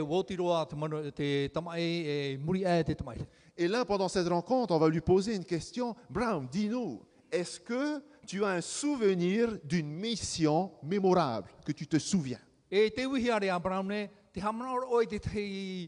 e. 3.21 3.25
Et 3.57 3.67
là, 3.67 3.85
pendant 3.85 4.07
cette 4.07 4.27
rencontre, 4.27 4.73
on 4.73 4.79
va 4.79 4.89
lui 4.89 5.01
poser 5.01 5.35
une 5.35 5.45
question. 5.45 5.95
Brown, 6.09 6.47
dis-nous, 6.51 7.01
est-ce 7.31 7.59
que 7.59 8.01
tu 8.25 8.43
as 8.43 8.49
un 8.49 8.61
souvenir 8.61 9.57
d'une 9.63 9.89
mission 9.89 10.71
mémorable 10.83 11.49
que 11.65 11.71
tu 11.71 11.87
te 11.87 11.99
souviens 11.99 12.39
E 12.69 12.89
te 12.89 13.05
wihi 13.05 13.29
are 13.29 13.49
a 13.49 13.59
Brown 13.59 13.87
ne, 13.87 14.09
te 14.33 14.41
hamana 14.41 14.73
ora 14.73 14.87
oi 14.89 15.05
te 15.07 15.19
tei, 15.21 15.85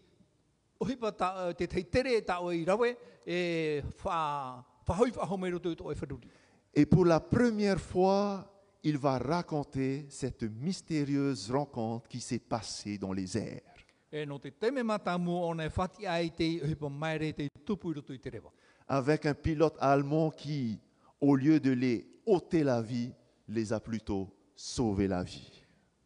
ohipa 0.80 1.12
ta, 1.12 1.54
te 1.58 1.66
tei 1.68 1.84
tere 1.90 2.22
ta 2.24 2.38
oi 2.46 2.62
rawe, 2.64 2.92
e 3.26 3.82
wha, 4.04 4.64
whahoi 4.88 5.12
whahomero 5.16 5.60
tu 5.60 5.74
oi 5.82 5.96
wharuri. 5.96 6.30
Et 6.74 6.86
pour 6.86 7.06
la 7.06 7.20
première 7.20 7.80
fois, 7.80 8.46
il 8.84 8.98
va 8.98 9.18
raconter 9.18 10.06
cette 10.10 10.44
mystérieuse 10.44 11.50
rencontre 11.50 12.08
qui 12.08 12.22
s'est 12.22 12.40
passée 12.40 12.98
dans 12.98 13.12
les 13.12 13.38
airs. 13.38 13.74
E 14.10 14.24
no 14.26 14.38
te 14.40 14.54
teme 14.56 14.84
matamu 14.84 15.34
o 15.44 15.54
ne 15.56 15.68
whati 15.68 16.06
ai 16.08 16.30
te 16.32 16.62
ohipa 16.64 16.88
maere 16.88 17.34
te 17.34 17.50
tupu 17.66 17.92
i 17.92 17.98
roto 17.98 18.14
i 18.14 18.20
te 18.20 18.30
rewa. 18.30 18.54
Avec 18.88 19.26
un 19.26 19.34
pilote 19.34 19.76
allemand 19.82 20.30
qui, 20.30 20.80
au 21.20 21.36
lieu 21.36 21.60
de 21.60 21.72
les 21.72 22.08
ôter 22.28 22.64
la 22.64 22.82
vie, 22.82 23.12
les 23.48 23.74
a 23.74 23.80
plutôt 23.80 24.30
sauvé 24.56 25.08
la 25.08 25.24
vie. 25.24 25.50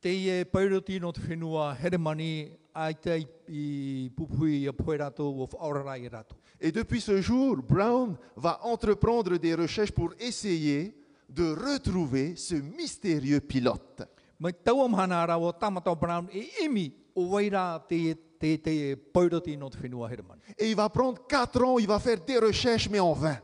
Te 0.02 0.10
ie 0.10 0.46
pairoti 0.50 0.98
no 1.00 1.12
te 1.14 1.22
whenua 1.22 1.76
heremani 1.78 2.50
ai 2.74 2.96
te 2.98 3.20
i 3.48 4.10
pupui 4.16 4.64
a 4.68 4.74
poe 4.74 4.98
rato 4.98 5.28
o 5.30 5.46
whaorara 5.46 5.98
i 5.98 6.08
rato. 6.10 6.36
Et 6.60 6.72
depuis 6.72 7.02
ce 7.02 7.22
jour, 7.22 7.58
Brown 7.58 8.16
va 8.36 8.60
entreprendre 8.64 9.38
des 9.38 9.54
recherches 9.54 9.92
pour 9.92 10.14
essayer 10.20 10.96
de 11.30 11.54
retrouver 11.54 12.36
ce 12.36 12.56
mystérieux 12.56 13.42
pilote. 13.42 14.02
Mai 14.40 14.54
tau 14.54 14.82
am 14.84 14.96
hana 14.96 15.22
ara 15.22 15.38
o 15.38 15.52
tamata 15.52 15.94
Brown 15.94 16.28
e 16.34 16.66
imi 16.66 16.92
o 17.16 17.36
waira 17.36 17.80
te, 17.88 18.16
te, 18.40 18.58
te 18.58 18.96
pairoti 18.96 19.56
no 19.56 19.70
te 19.70 19.78
whenua 19.78 20.10
heremani. 20.10 20.42
Et 20.58 20.72
il 20.72 20.76
va 20.76 20.90
prendre 20.90 21.28
quatre 21.28 21.64
ans, 21.64 21.78
il 21.78 21.88
va 21.88 22.00
faire 22.00 22.26
des 22.26 22.40
recherches, 22.40 22.90
mais 22.90 23.00
en 23.00 23.14
vain. 23.14 23.38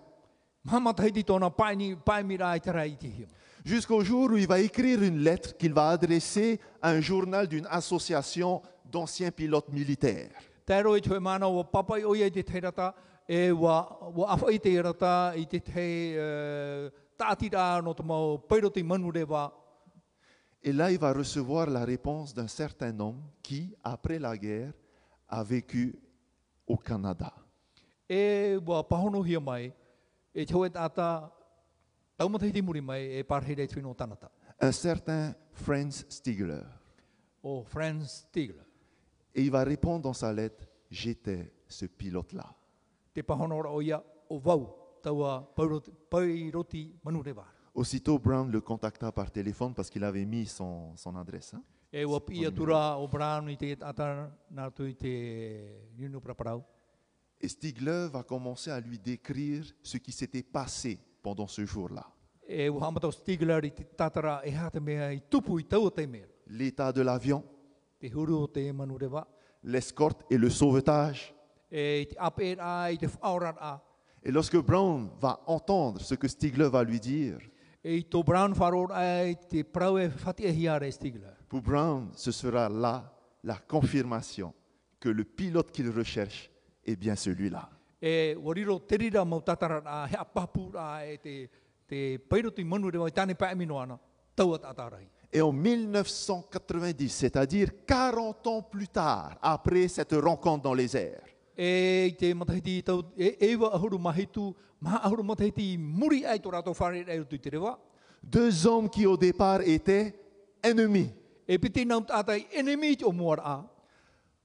Jusqu'au 3.63 4.03
jour 4.03 4.31
où 4.31 4.37
il 4.37 4.47
va 4.47 4.59
écrire 4.59 5.01
une 5.01 5.19
lettre 5.19 5.57
qu'il 5.57 5.73
va 5.73 5.89
adresser 5.89 6.59
à 6.81 6.91
un 6.91 7.01
journal 7.01 7.47
d'une 7.47 7.67
association 7.69 8.61
d'anciens 8.85 9.31
pilotes 9.31 9.69
militaires. 9.69 10.29
E 10.69 10.73
uh. 13.29 13.53
Et 20.63 20.73
là, 20.73 20.91
il 20.91 20.97
va 20.97 21.13
recevoir 21.13 21.69
la 21.69 21.85
réponse 21.85 22.33
d'un 22.33 22.47
certain 22.47 22.99
homme 22.99 23.21
qui, 23.43 23.73
après 23.83 24.19
la 24.19 24.37
guerre, 24.37 24.73
a 25.29 25.43
vécu 25.43 25.99
au 26.65 26.77
Canada. 26.77 27.33
E 28.09 28.57
mai, 32.81 33.19
e. 33.19 33.23
Un 34.59 34.71
certain 34.71 35.35
Franz 35.51 36.05
Stigler. 36.09 36.63
O 37.41 37.63
Franz 37.63 38.25
Stigler. 38.27 38.65
Et 39.33 39.43
il 39.43 39.51
va 39.51 39.63
répondre 39.63 40.01
dans 40.01 40.13
sa 40.13 40.33
lettre, 40.33 40.67
j'étais 40.89 41.53
ce 41.67 41.85
pilote-là. 41.85 42.55
Aussitôt, 47.73 48.17
Brown 48.17 48.51
le 48.51 48.61
contacta 48.61 49.11
par 49.11 49.31
téléphone 49.31 49.73
parce 49.73 49.89
qu'il 49.89 50.03
avait 50.03 50.25
mis 50.25 50.47
son, 50.47 50.95
son 50.97 51.15
adresse. 51.15 51.53
hein. 51.53 51.63
E 51.93 52.03
Et 57.39 57.47
Stigler 57.47 58.07
va 58.11 58.23
commencer 58.23 58.71
à 58.71 58.79
lui 58.79 58.97
décrire 58.97 59.65
ce 59.83 59.97
qui 59.97 60.11
s'était 60.11 60.43
passé 60.43 60.99
pendant 61.21 61.47
ce 61.47 61.65
jour-là. 61.65 62.05
E 62.49 62.69
e 65.99 66.07
mea. 66.07 66.27
L'état 66.47 66.91
de 66.93 67.01
l'avion, 67.01 67.43
l'escorte 69.63 70.23
et 70.29 70.37
le 70.37 70.49
sauvetage. 70.49 71.33
E 71.69 71.99
i 71.99 72.05
te 72.07 72.15
ape 72.17 72.55
a, 72.59 72.91
i 72.91 72.97
te 72.97 73.05
whaorat 73.05 73.57
a. 73.59 73.83
Et 74.23 74.31
lorsque 74.31 74.57
Brown 74.57 75.09
va 75.19 75.41
entendre 75.45 76.01
ce 76.01 76.15
que 76.15 76.27
Stigler 76.27 76.69
va 76.69 76.83
lui 76.83 76.99
dire, 76.99 77.39
pour 81.47 81.61
Brown, 81.61 82.09
ce 82.13 82.31
sera 82.31 82.69
là 82.69 83.13
la 83.43 83.55
confirmation 83.55 84.53
que 84.99 85.09
le 85.09 85.23
pilote 85.23 85.71
qu'il 85.71 85.89
recherche 85.89 86.49
est 86.87 86.95
bien 86.95 87.15
celui-là. 87.15 87.69
E 88.01 88.35
e. 88.35 88.37
Et 95.33 95.41
en 95.41 95.51
1990, 95.51 97.09
c'est-à-dire 97.09 97.69
40 97.85 98.47
ans 98.47 98.61
plus 98.61 98.87
tard, 98.87 99.37
après 99.41 99.87
cette 99.87 100.13
rencontre 100.13 100.63
dans 100.63 100.73
les 100.73 100.95
airs, 100.95 101.23
E 101.59 102.09
deux 108.23 108.67
hommes 108.67 108.89
qui 108.89 109.05
au 109.07 109.17
départ 109.17 109.61
étaient 109.61 110.13
ennemis 110.61 111.11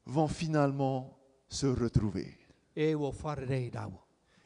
vont 0.07 0.29
finalement 0.29 1.22
se 1.53 1.67
retrouver. 1.67 2.39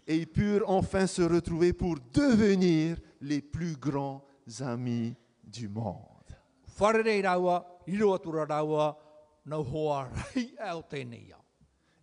Et 0.06 0.16
ils 0.16 0.26
purent 0.26 0.68
enfin 0.68 1.06
se 1.06 1.22
retrouver 1.22 1.72
pour 1.72 1.96
devenir 2.12 2.98
les 3.20 3.40
plus 3.40 3.76
grands 3.76 4.24
amis 4.60 5.14
du 5.44 5.68
monde. 5.68 5.94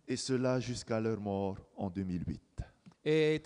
Et 0.06 0.16
cela 0.16 0.60
jusqu'à 0.60 1.00
leur 1.00 1.18
mort 1.20 1.58
en 1.76 1.90
2008. 1.90 2.40
E 3.06 3.36
e. 3.36 3.38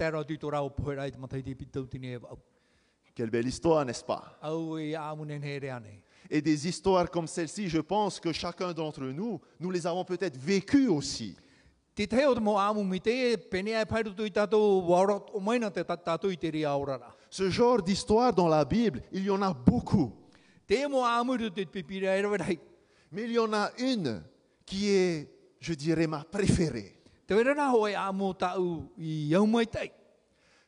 Quelle 3.15 3.31
belle 3.31 3.49
histoire, 3.49 3.85
n'est-ce 3.85 4.05
pas? 4.05 4.39
E. 4.45 4.95
Et 6.31 6.43
des 6.43 6.69
histoires 6.69 7.11
comme 7.11 7.27
celle-ci, 7.27 7.69
je 7.69 7.81
pense 7.81 8.21
que 8.21 8.33
chacun 8.33 8.73
d'entre 8.73 9.05
nous, 9.05 9.41
nous 9.59 9.71
les 9.71 9.87
avons 9.87 10.05
peut-être 10.05 10.37
vécues 10.37 10.89
aussi. 10.89 11.37
Te 11.99 12.07
te 12.07 12.27
o 12.31 12.35
te 12.35 12.39
mo 12.41 12.53
amu 12.63 12.85
mi 12.87 13.01
te, 13.03 13.35
pene 13.51 13.73
ai 13.75 13.87
pai 13.91 14.05
rutu 14.07 14.23
i 14.23 14.31
tātou 14.31 14.85
wara 14.87 15.17
o 15.35 15.41
maina 15.43 15.67
te 15.69 15.83
tā- 15.83 15.97
tātou 15.99 16.31
i 16.31 16.37
te 16.39 16.47
ria 16.55 16.71
aurara. 16.71 17.11
Ce 17.29 17.51
genre 17.51 17.83
d'histoire 17.83 18.33
dans 18.33 18.47
la 18.47 18.65
Bible, 18.65 19.03
il 19.11 19.25
y 19.25 19.31
en 19.31 19.43
a 19.43 19.53
beaucoup. 19.53 20.13
Te 20.65 20.87
mo 20.87 21.03
amu 21.05 21.33
rutu 21.37 21.65
te 21.65 21.67
pipira 21.67 22.17
e. 22.17 22.59
Mais 23.11 23.25
il 23.25 23.33
y 23.33 23.39
en 23.41 23.53
a 23.53 23.73
une 23.79 24.23
qui 24.65 24.91
est, 24.91 25.29
je 25.59 25.75
dirais, 25.75 26.07
ma 26.07 26.23
préférée. 26.23 27.01
Te 27.27 27.35
wera 27.35 27.53
rā 27.53 27.73
hoi 27.75 27.97
amu 27.97 28.33
tāu 28.33 28.89
i 28.97 29.35
au 29.35 29.45
mai 29.45 29.67
tei. 29.67 29.91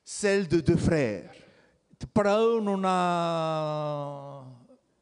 Celle 0.02 0.48
de 0.48 0.58
deux 0.58 0.76
frères. 0.76 1.30
Te 1.96 2.06
parau 2.06 2.60
no 2.60 2.76
nā 2.76 4.42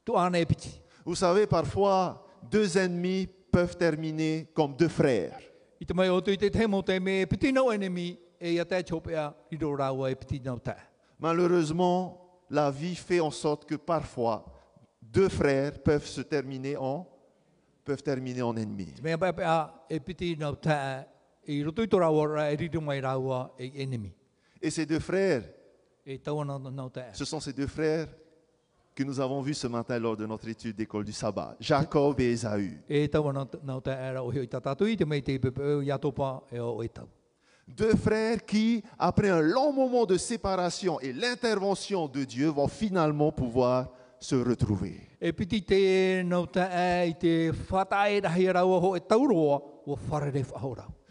tu 0.04 0.12
ane 0.14 0.42
e 0.42 0.44
piti. 0.44 0.78
Vous 1.06 1.14
savez, 1.14 1.46
parfois, 1.46 2.22
deux 2.50 2.76
ennemis 2.76 3.26
peuvent 3.50 3.78
terminer 3.78 4.50
comme 4.52 4.76
deux 4.76 4.88
frères. 4.88 5.47
E 5.80 5.84
e. 5.84 5.86
Malheureusement, 11.20 12.28
la 12.50 12.70
vie 12.70 12.94
fait 12.94 13.20
en 13.20 13.30
sorte 13.30 13.64
que 13.64 13.74
parfois, 13.74 14.44
deux 15.02 15.28
frères 15.28 15.82
peuvent 15.82 16.06
se 16.06 16.20
terminer 16.20 16.76
en, 16.76 17.06
peuvent 17.84 18.02
terminer 18.02 18.42
en 18.42 18.56
ennemis. 18.56 18.94
Et 24.60 24.70
ces 24.70 24.86
deux 24.86 25.00
frères, 25.00 25.42
E 26.06 26.18
ce 27.12 27.24
sont 27.24 27.40
ces 27.40 27.52
deux 27.52 27.66
frères 27.66 28.08
que 28.98 29.04
nous 29.04 29.20
avons 29.20 29.40
vus 29.40 29.54
ce 29.54 29.68
matin 29.68 29.96
lors 29.96 30.16
de 30.16 30.26
notre 30.26 30.48
étude 30.48 30.74
d'école 30.74 31.04
du 31.04 31.12
sabbat, 31.12 31.54
Jacob 31.60 32.18
et 32.18 32.32
Ésaü. 32.32 32.80
E 32.90 33.06
taua 33.06 33.30
nau, 33.32 33.46
nau 33.62 33.78
tā 33.78 33.94
era 33.94 34.24
o 34.26 34.32
hio 34.34 34.42
i 34.42 34.48
tā 34.50 34.58
tātui, 34.58 34.96
te 34.98 35.06
mei 35.06 35.22
te 35.22 35.36
pepe 35.38 35.62
o 35.76 35.84
ia 35.86 35.94
topa 36.02 36.40
e 36.50 36.58
o 36.58 36.82
e 36.82 36.88
tau. 36.90 37.06
Deux 37.68 37.94
frères 37.94 38.44
qui, 38.44 38.82
après 38.98 39.30
un 39.30 39.40
long 39.40 39.72
moment 39.72 40.04
de 40.04 40.16
séparation 40.16 40.98
et 40.98 41.12
l'intervention 41.12 42.08
de 42.08 42.24
Dieu, 42.24 42.48
vont 42.48 42.66
finalement 42.66 43.30
pouvoir 43.30 43.92
se 44.18 44.34
retrouver. 44.34 45.06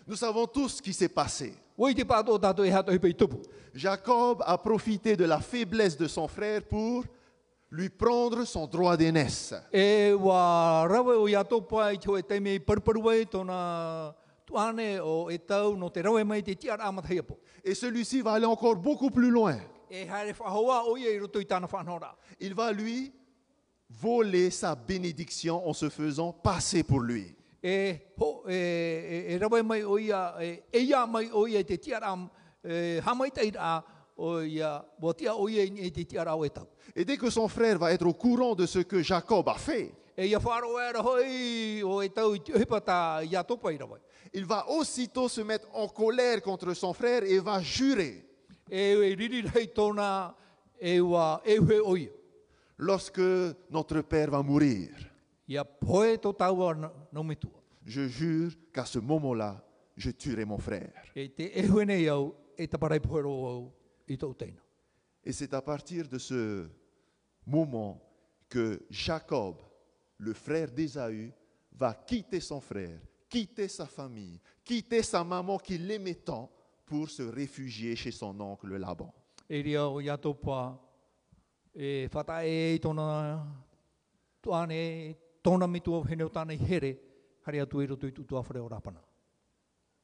Nous 0.07 0.15
savons 0.17 0.45
tous 0.47 0.69
ce 0.69 0.81
qui 0.81 0.91
s'est 0.91 1.07
passé. 1.07 1.53
Jacob 3.73 4.43
a 4.45 4.57
profité 4.57 5.15
de 5.15 5.23
la 5.23 5.39
faiblesse 5.39 5.95
de 5.95 6.07
son 6.07 6.27
frère 6.27 6.63
pour 6.63 7.05
lui 7.69 7.89
prendre 7.89 8.45
son 8.45 8.67
droit 8.67 8.95
d'aînesse. 8.97 9.53
E 9.73 10.13
wā 10.15 10.87
rawe 10.87 11.17
o 11.19 11.27
ia 11.27 11.43
topa 11.43 11.91
i 11.93 11.99
te 11.99 12.09
o 12.09 12.17
e 12.17 12.23
teime 12.23 12.55
i 12.55 12.59
parparu 12.59 13.01
tōna 13.27 14.13
tuane 14.45 14.99
o 15.01 15.29
tau 15.45 15.75
no 15.75 15.89
te 15.89 16.01
rawe 16.01 16.23
mai 16.23 16.41
te 16.41 16.55
tiara 16.55 16.85
amata 16.85 17.09
hiapo. 17.09 17.37
Et 17.63 17.75
celui-ci 17.75 18.21
va 18.21 18.33
aller 18.33 18.45
encore 18.45 18.77
beaucoup 18.77 19.09
plus 19.09 19.29
loin. 19.29 19.59
E 19.89 20.07
haere 20.07 20.33
whahoa 20.33 20.85
o 20.87 20.97
ia 20.97 21.11
i 21.11 21.19
roto 21.19 21.39
i 21.39 21.45
tāna 21.45 21.67
whanora. 21.67 22.15
Il 22.39 22.53
va 22.53 22.71
lui 22.71 23.11
voler 23.89 24.49
sa 24.49 24.75
bénédiction 24.75 25.67
en 25.67 25.73
se 25.73 25.89
faisant 25.89 26.31
passer 26.31 26.83
pour 26.83 27.01
lui. 27.01 27.35
E, 27.61 28.13
ho, 28.17 28.43
e, 28.47 28.53
e, 28.53 29.33
e 29.33 29.37
rawe 29.39 29.63
mai 29.63 29.83
o 29.83 29.97
ia, 29.97 30.35
e, 30.39 30.63
e 30.71 30.79
ia 30.79 31.05
mai 31.05 31.29
o 31.33 31.47
ia 31.47 31.59
i 31.59 31.65
te 31.65 31.77
tiara 31.77 32.11
am, 32.11 32.29
e, 32.63 33.01
hamai 33.03 33.31
tei 33.31 33.51
rā 33.51 33.81
Et 36.95 37.05
dès 37.05 37.17
que 37.17 37.29
son 37.29 37.47
frère 37.47 37.77
va 37.77 37.91
être 37.93 38.05
au 38.07 38.13
courant 38.13 38.55
de 38.55 38.65
ce 38.65 38.79
que 38.79 39.01
Jacob 39.03 39.47
a 39.49 39.55
fait, 39.55 39.93
il 44.33 44.45
va 44.45 44.67
aussitôt 44.69 45.29
se 45.29 45.41
mettre 45.41 45.67
en 45.73 45.87
colère 45.87 46.41
contre 46.41 46.73
son 46.73 46.93
frère 46.93 47.23
et 47.23 47.39
va 47.39 47.61
jurer. 47.61 48.25
E, 48.71 49.15
e 51.45 51.69
e. 51.69 52.09
Lorsque 52.79 53.21
notre 53.69 54.01
père 54.01 54.31
va 54.31 54.41
mourir, 54.43 54.89
je 57.85 58.07
jure 58.07 58.51
qu'à 58.73 58.85
ce 58.85 58.99
moment-là, 58.99 59.63
je 59.95 60.11
tuerai 60.11 60.45
mon 60.45 60.57
frère. 60.57 60.91
Et 64.07 65.31
c'est 65.31 65.53
à 65.53 65.61
partir 65.61 66.07
de 66.07 66.17
ce 66.17 66.69
moment 67.45 68.01
que 68.49 68.81
Jacob, 68.89 69.61
le 70.17 70.33
frère 70.33 70.71
d'Ésaü, 70.71 71.33
va 71.73 71.93
quitter 71.93 72.39
son 72.39 72.61
frère, 72.61 72.99
quitter 73.29 73.67
sa 73.67 73.85
famille, 73.85 74.39
quitter 74.63 75.03
sa 75.03 75.23
maman 75.23 75.57
qui 75.57 75.77
l'aimait 75.77 76.15
tant 76.15 76.49
pour 76.85 77.09
se 77.09 77.21
réfugier 77.21 77.95
chez 77.95 78.11
son 78.11 78.39
oncle 78.39 78.77
Laban. 78.77 79.13
E 79.49 79.61
ria 79.61 79.87
o 79.87 80.01
ia 80.01 80.17
topa, 80.17 80.77
e 81.75 82.07
whata 82.11 82.41
e 82.43 82.75
i 82.75 82.79
tōna 82.83 83.39
tuane, 84.41 85.15
tōna 85.43 85.67
mitua 85.67 86.01
hene 86.09 86.25
o 86.25 86.31
tāna 86.31 86.55
i 86.55 86.59
here, 86.59 86.97
hari 87.45 87.61
atu 87.63 87.83
i 87.83 87.87
roto 87.87 88.07
i 88.07 88.11
tutua 88.11 88.41
whare 88.41 88.63
o 88.63 88.67
rapana. 88.67 89.03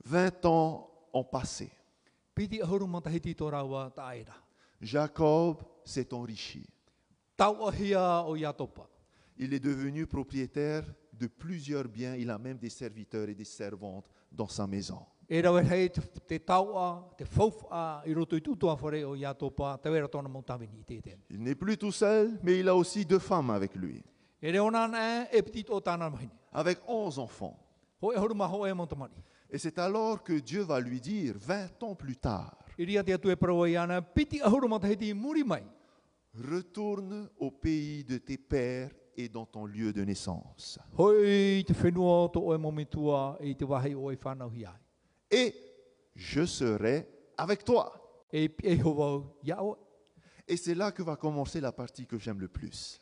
20 0.06 0.46
ans 0.46 0.90
ont 1.14 1.24
passé. 1.24 1.72
Jacob 4.82 5.64
s'est 5.86 6.14
enrichi. 6.14 6.66
Il 9.38 9.54
est 9.54 9.60
devenu 9.60 10.06
propriétaire 10.06 10.84
de 11.14 11.28
plusieurs 11.28 11.88
biens. 11.88 12.16
Il 12.16 12.30
a 12.30 12.38
même 12.38 12.58
des 12.58 12.70
serviteurs 12.70 13.30
et 13.30 13.36
des 13.36 13.46
servantes 13.46 14.10
dans 14.32 14.48
sa 14.48 14.68
maison. 14.68 15.00
Il 15.30 15.42
n'est 21.40 21.56
plus 21.56 21.78
tout 21.78 21.92
seul, 21.92 22.40
mais 22.44 22.60
il 22.60 22.68
a 22.68 22.76
aussi 22.76 23.06
deux 23.06 23.20
femmes 23.20 23.50
avec 23.50 23.76
lui, 23.76 24.04
E 24.44 24.52
e 24.52 26.30
avec 26.52 26.80
onze 26.88 27.18
enfants. 27.20 27.58
Et 29.54 29.60
c'est 29.60 29.78
alors 29.78 30.24
que 30.24 30.34
Dieu 30.34 30.64
va 30.64 30.80
lui 30.80 31.00
dire, 31.00 31.36
20 31.38 31.84
ans 31.84 31.96
plus 31.96 32.18
tard, 32.18 32.58
retourne 36.34 37.30
au 37.38 37.52
pays 37.52 38.04
de 38.04 38.18
tes 38.18 38.38
pères 38.40 38.90
et 39.16 39.30
dans 39.30 39.46
ton 39.46 39.68
lieu 39.68 39.94
de 39.94 40.04
naissance. 40.04 40.80
Et 45.30 45.54
je 46.16 46.46
serai 46.46 47.08
avec 47.38 47.64
toi. 47.64 47.94
E 48.34 48.48
e. 48.64 49.76
Et 50.48 50.58
c'est 50.58 50.74
là 50.76 50.92
que 50.92 51.04
va 51.04 51.16
commencer 51.16 51.62
la 51.62 51.72
partie 51.72 52.08
que 52.08 52.18
j'aime 52.18 52.40
le 52.40 52.48
plus. 52.48 53.00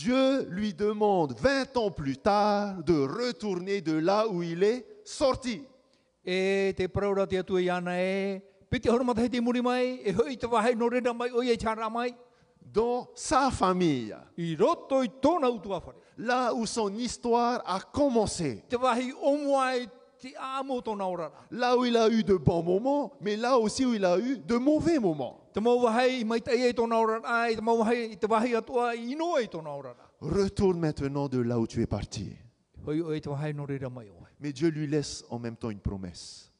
Dieu 0.00 0.46
lui 0.48 0.72
demande 0.72 1.34
20 1.38 1.76
ans 1.76 1.90
plus 1.90 2.16
tard 2.16 2.82
de 2.84 2.94
retourner 2.94 3.82
de 3.82 3.92
là 3.92 4.26
où 4.28 4.42
il 4.42 4.62
est 4.62 4.86
sorti. 5.04 5.62
Dans 12.62 13.08
sa 13.14 13.50
famille, 13.50 14.14
là 16.16 16.54
où 16.54 16.64
son 16.66 16.94
histoire 16.94 17.62
a 17.66 17.80
commencé. 17.80 18.62
Là 21.50 21.76
où 21.76 21.84
il 21.84 21.96
a 21.96 22.08
eu 22.10 22.22
de 22.22 22.36
bons 22.36 22.62
moments, 22.62 23.12
mais 23.20 23.36
là 23.36 23.58
aussi 23.58 23.84
où 23.84 23.94
il 23.94 24.04
a 24.04 24.18
eu 24.18 24.38
de 24.38 24.56
mauvais 24.56 24.98
moments. 24.98 25.40
Retourne 30.20 30.78
maintenant 30.78 31.28
de 31.28 31.38
là 31.40 31.58
où 31.58 31.66
tu 31.66 31.80
es 31.82 31.86
parti. 31.86 32.36
Mais 34.40 34.52
Dieu 34.52 34.68
lui 34.70 34.86
laisse 34.86 35.24
en 35.30 35.38
même 35.38 35.56
temps 35.56 35.70
une 35.70 35.80
promesse. 35.80 36.50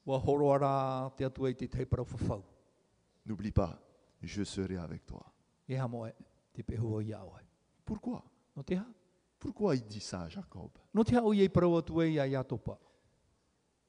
N'oublie 3.27 3.53
pas, 3.53 3.79
je 4.23 4.43
serai 4.45 4.77
avec 4.79 5.07
toi. 5.07 5.25
E. 5.69 6.13
Pourquoi? 7.85 8.23
Pourquoi 9.39 9.75
il 9.77 9.85
dit 9.87 10.01
ça 10.01 10.23
à 10.23 10.29
Jacob? 10.29 10.71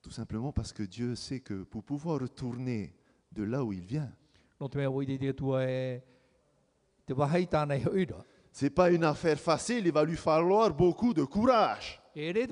Tout 0.01 0.11
simplement 0.11 0.51
parce 0.51 0.73
que 0.73 0.83
Dieu 0.83 1.15
sait 1.15 1.39
que 1.39 1.63
pour 1.63 1.83
pouvoir 1.83 2.19
retourner 2.19 2.93
de 3.31 3.43
là 3.43 3.63
où 3.63 3.71
il 3.71 3.85
vient, 3.85 4.11
e 4.59 6.01
c'est 8.51 8.69
pas 8.69 8.91
une 8.91 9.03
affaire 9.03 9.39
facile, 9.39 9.85
il 9.87 9.93
va 9.93 10.03
lui 10.03 10.17
falloir 10.17 10.73
beaucoup 10.73 11.13
de 11.13 11.23
courage. 11.23 12.01
E 12.15 12.31
e 12.31 12.33
e. 12.33 12.45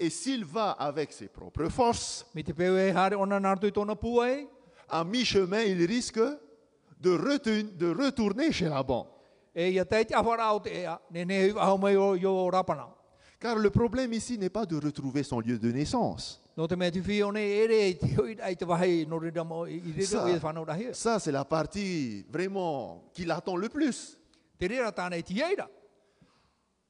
Et 0.00 0.10
s'il 0.10 0.44
va 0.44 0.70
avec 0.70 1.12
ses 1.12 1.28
propres 1.28 1.68
forces, 1.68 2.24
e 2.34 2.40
e, 2.40 2.92
à 4.90 5.04
mi-chemin, 5.04 5.62
il 5.62 5.84
risque 5.84 6.20
de 7.00 7.90
retourner 7.90 8.52
chez 8.52 8.68
Laban. 8.68 9.06
Car 13.40 13.56
le 13.56 13.70
problème 13.70 14.12
ici 14.12 14.36
n'est 14.36 14.50
pas 14.50 14.66
de 14.66 14.76
retrouver 14.76 15.22
son 15.22 15.40
lieu 15.40 15.58
de 15.58 15.70
naissance. 15.70 16.42
Rahia. 20.64 20.92
Ça, 20.92 21.20
c'est 21.20 21.30
la 21.30 21.44
partie 21.44 22.26
vraiment 22.28 23.04
qu'il 23.14 23.30
attend 23.30 23.56
le 23.56 23.68
plus. 23.68 24.18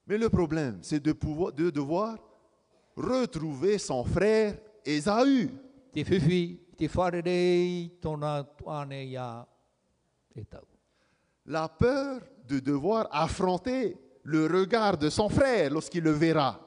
Mais 0.07 0.17
le 0.17 0.31
problème, 0.31 0.79
c'est 0.81 1.01
de, 1.01 1.13
pouvoir, 1.13 1.53
de 1.53 1.69
devoir 1.69 2.17
retrouver 2.97 3.77
son 3.77 4.05
frère 4.05 4.57
Ésaü. 4.87 5.51
La 11.45 11.69
peur 11.69 12.23
de 12.47 12.61
devoir 12.61 13.07
affronter 13.11 13.99
le 14.25 14.47
regard 14.47 14.97
de 14.99 15.09
son 15.11 15.29
frère 15.29 15.71
lorsqu'il 15.71 16.03
le 16.05 16.13
verra. 16.13 16.61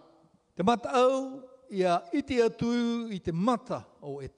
E. 4.03 4.29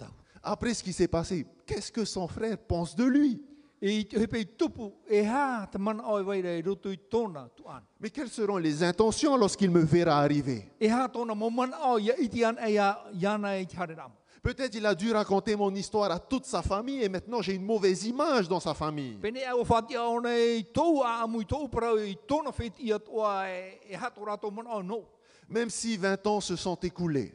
Après 0.41 0.73
ce 0.73 0.83
qui 0.83 0.93
s'est 0.93 1.07
passé, 1.07 1.45
qu'est-ce 1.65 1.91
que 1.91 2.05
son 2.05 2.27
frère 2.27 2.57
pense 2.57 2.95
de 2.95 3.05
lui? 3.05 3.41
E 3.81 4.05
e. 4.13 4.27
Mais 7.99 8.09
quelles 8.09 8.29
seront 8.29 8.57
les 8.57 8.83
intentions 8.83 9.35
lorsqu'il 9.37 9.71
me 9.71 9.81
verra 9.81 10.19
arriver? 10.19 10.69
Peut-être 14.43 14.75
il 14.75 14.85
a 14.85 14.93
dû 14.93 15.11
raconter 15.13 15.55
mon 15.55 15.73
histoire 15.73 16.11
à 16.11 16.19
toute 16.19 16.43
sa 16.43 16.61
famille 16.61 17.01
et 17.01 17.07
maintenant 17.07 17.41
j'ai 17.41 17.53
une 17.53 17.63
mauvaise 17.63 18.05
image 18.05 18.49
dans 18.49 18.59
sa 18.59 18.73
famille. 18.73 19.17
E 19.23 19.31
e, 23.47 23.79
e 23.89 23.95
hato 23.95 24.25
rato 24.25 24.51
mana 24.51 24.75
o 24.75 24.83
no. 24.83 25.05
Même 25.47 25.69
si 25.69 25.95
20 25.95 26.27
ans 26.27 26.41
se 26.41 26.57
sont 26.57 26.75
écoulés, 26.75 27.33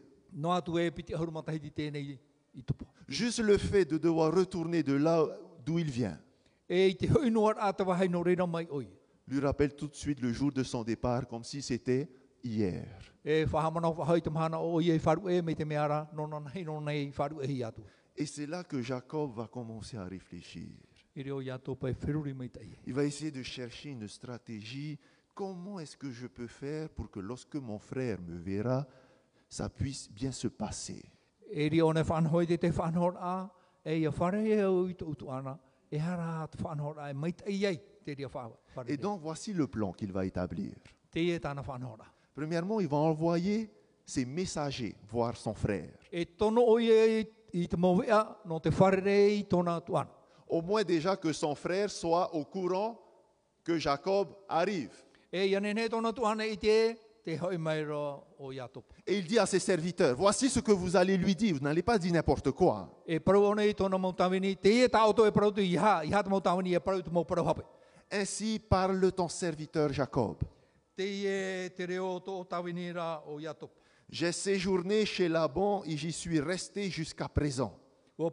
juste 3.08 3.40
le 3.40 3.56
fait 3.56 3.86
de 3.86 3.96
devoir 3.96 4.34
retourner 4.34 4.82
de 4.82 4.92
là 4.92 5.24
d'où 5.64 5.78
il 5.78 5.90
vient. 5.90 6.20
Lui 6.68 6.94
rappelle 9.40 9.74
tout 9.74 9.88
de 9.88 9.94
suite 9.94 10.20
le 10.20 10.34
jour 10.34 10.52
de 10.52 10.62
son 10.62 10.84
départ 10.84 11.26
comme 11.26 11.44
si 11.44 11.62
c'était 11.62 12.10
hier. 12.42 12.86
E 13.24 13.44
whahamana 13.44 13.88
whahai 13.88 14.20
te 14.20 14.30
mahana 14.30 14.58
o 14.60 14.80
i 14.80 14.90
e 14.90 14.98
wharu 14.98 15.28
e 15.28 15.42
me 15.42 15.54
te 15.54 15.64
meara 15.64 16.08
no 16.12 16.26
nana 16.26 16.50
hei 16.50 16.64
no 16.64 16.80
nei 16.80 17.12
wharu 17.16 17.42
e 17.42 17.46
hi 17.46 17.62
atu. 17.64 17.82
Et 18.16 18.26
c'est 18.26 18.46
là 18.46 18.64
que 18.64 18.82
Jacob 18.82 19.32
va 19.34 19.46
commencer 19.46 19.96
à 19.96 20.04
réfléchir. 20.04 20.66
Il 21.14 22.94
va 22.94 23.04
essayer 23.04 23.30
de 23.30 23.42
chercher 23.42 23.90
une 23.90 24.08
stratégie. 24.08 24.98
Comment 25.34 25.78
est-ce 25.78 25.96
que 25.96 26.10
je 26.10 26.26
peux 26.26 26.46
faire 26.46 26.88
pour 26.88 27.10
que 27.10 27.20
lorsque 27.20 27.56
mon 27.56 27.78
frère 27.78 28.20
me 28.20 28.36
verra, 28.36 28.86
ça 29.48 29.68
puisse 29.68 30.10
bien 30.10 30.32
se 30.32 30.48
passer? 30.48 31.04
E 31.50 31.68
e 31.68 31.80
e. 31.80 32.08
Et 38.86 38.96
donc 38.96 39.20
voici 39.20 39.52
le 39.52 39.66
plan 39.66 39.92
qu'il 39.92 40.12
va 40.12 40.24
établir. 40.26 40.74
Premièrement, 42.38 42.78
il 42.78 42.86
va 42.86 42.98
envoyer 42.98 43.68
ses 44.06 44.24
messagers 44.24 44.94
voir 45.10 45.36
son 45.36 45.54
frère. 45.54 45.90
Au 50.48 50.62
moins 50.62 50.84
déjà 50.84 51.16
que 51.16 51.32
son 51.32 51.56
frère 51.56 51.90
soit 51.90 52.32
au 52.32 52.44
courant 52.44 52.96
que 53.64 53.76
Jacob 53.76 54.28
arrive. 54.48 54.92
Et 55.32 55.48
il 59.08 59.26
dit 59.26 59.38
à 59.40 59.44
ses 59.44 59.58
serviteurs, 59.58 60.14
voici 60.14 60.48
ce 60.48 60.60
que 60.60 60.70
vous 60.70 60.94
allez 60.94 61.16
lui 61.16 61.34
dire, 61.34 61.56
vous 61.56 61.64
n'allez 61.64 61.82
pas 61.82 61.98
dire 61.98 62.12
n'importe 62.12 62.52
quoi. 62.52 62.88
Ainsi 68.12 68.60
parle 68.60 69.10
ton 69.10 69.28
serviteur 69.28 69.92
Jacob. 69.92 70.36
E. 70.98 71.70
J'ai 74.10 74.32
séjourné 74.32 75.04
chez 75.06 75.28
Laban 75.28 75.82
et 75.84 75.96
j'y 75.96 76.12
suis 76.12 76.40
resté 76.40 76.90
jusqu'à 76.90 77.28
présent. 77.28 77.78
E. 78.18 78.30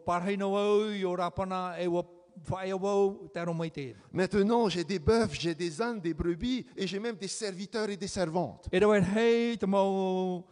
Maintenant, 4.12 4.68
j'ai 4.68 4.84
des 4.84 4.98
bœufs, 4.98 5.28
j'ai 5.32 5.54
des 5.54 5.80
ânes, 5.80 6.00
des 6.00 6.12
brebis 6.14 6.66
et 6.76 6.86
j'ai 6.86 6.98
même 6.98 7.16
des 7.16 7.28
serviteurs 7.28 7.88
et 7.90 7.96
des 7.96 8.08
servantes. 8.08 8.68
E 8.72 8.78
e. 8.78 10.42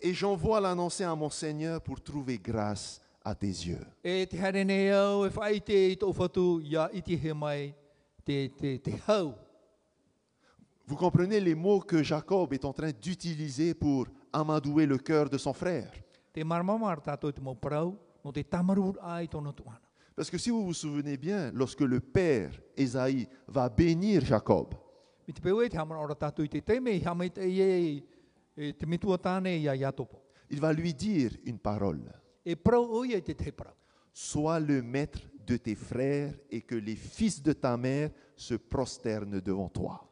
Et 0.00 0.14
j'envoie 0.14 0.60
l'annoncer 0.60 1.04
à 1.04 1.14
mon 1.14 1.30
Seigneur 1.30 1.80
pour 1.80 2.00
trouver 2.00 2.38
grâce 2.38 3.00
à 3.24 3.34
tes 3.34 3.46
yeux. 3.46 3.84
Vous 10.86 10.96
comprenez 10.96 11.40
les 11.40 11.54
mots 11.54 11.80
que 11.80 12.02
Jacob 12.02 12.52
est 12.52 12.64
en 12.64 12.72
train 12.72 12.90
d'utiliser 12.90 13.74
pour 13.74 14.06
amadouer 14.32 14.86
le 14.86 14.98
cœur 14.98 15.28
de 15.30 15.38
son 15.38 15.52
frère. 15.52 15.90
Parce 20.14 20.30
que 20.30 20.38
si 20.38 20.50
vous 20.50 20.64
vous 20.64 20.74
souvenez 20.74 21.16
bien, 21.16 21.50
lorsque 21.54 21.80
le 21.80 22.00
père 22.00 22.50
Ésaïe 22.76 23.28
va 23.46 23.68
bénir 23.68 24.24
Jacob, 24.24 24.74
il 30.50 30.60
va 30.60 30.72
lui 30.72 30.94
dire 30.94 31.30
une 31.44 31.58
parole. 31.58 32.12
Sois 34.12 34.60
le 34.60 34.82
maître 34.82 35.20
de 35.48 35.56
tes 35.56 35.74
frères 35.74 36.34
et 36.50 36.60
que 36.60 36.74
les 36.74 36.96
fils 36.96 37.42
de 37.42 37.52
ta 37.52 37.76
mère 37.76 38.10
se 38.36 38.54
prosternent 38.54 39.40
devant 39.40 39.68
toi. 39.68 40.04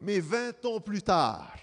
Mais 0.00 0.20
20 0.20 0.64
ans 0.66 0.80
plus 0.80 1.02
tard, 1.02 1.56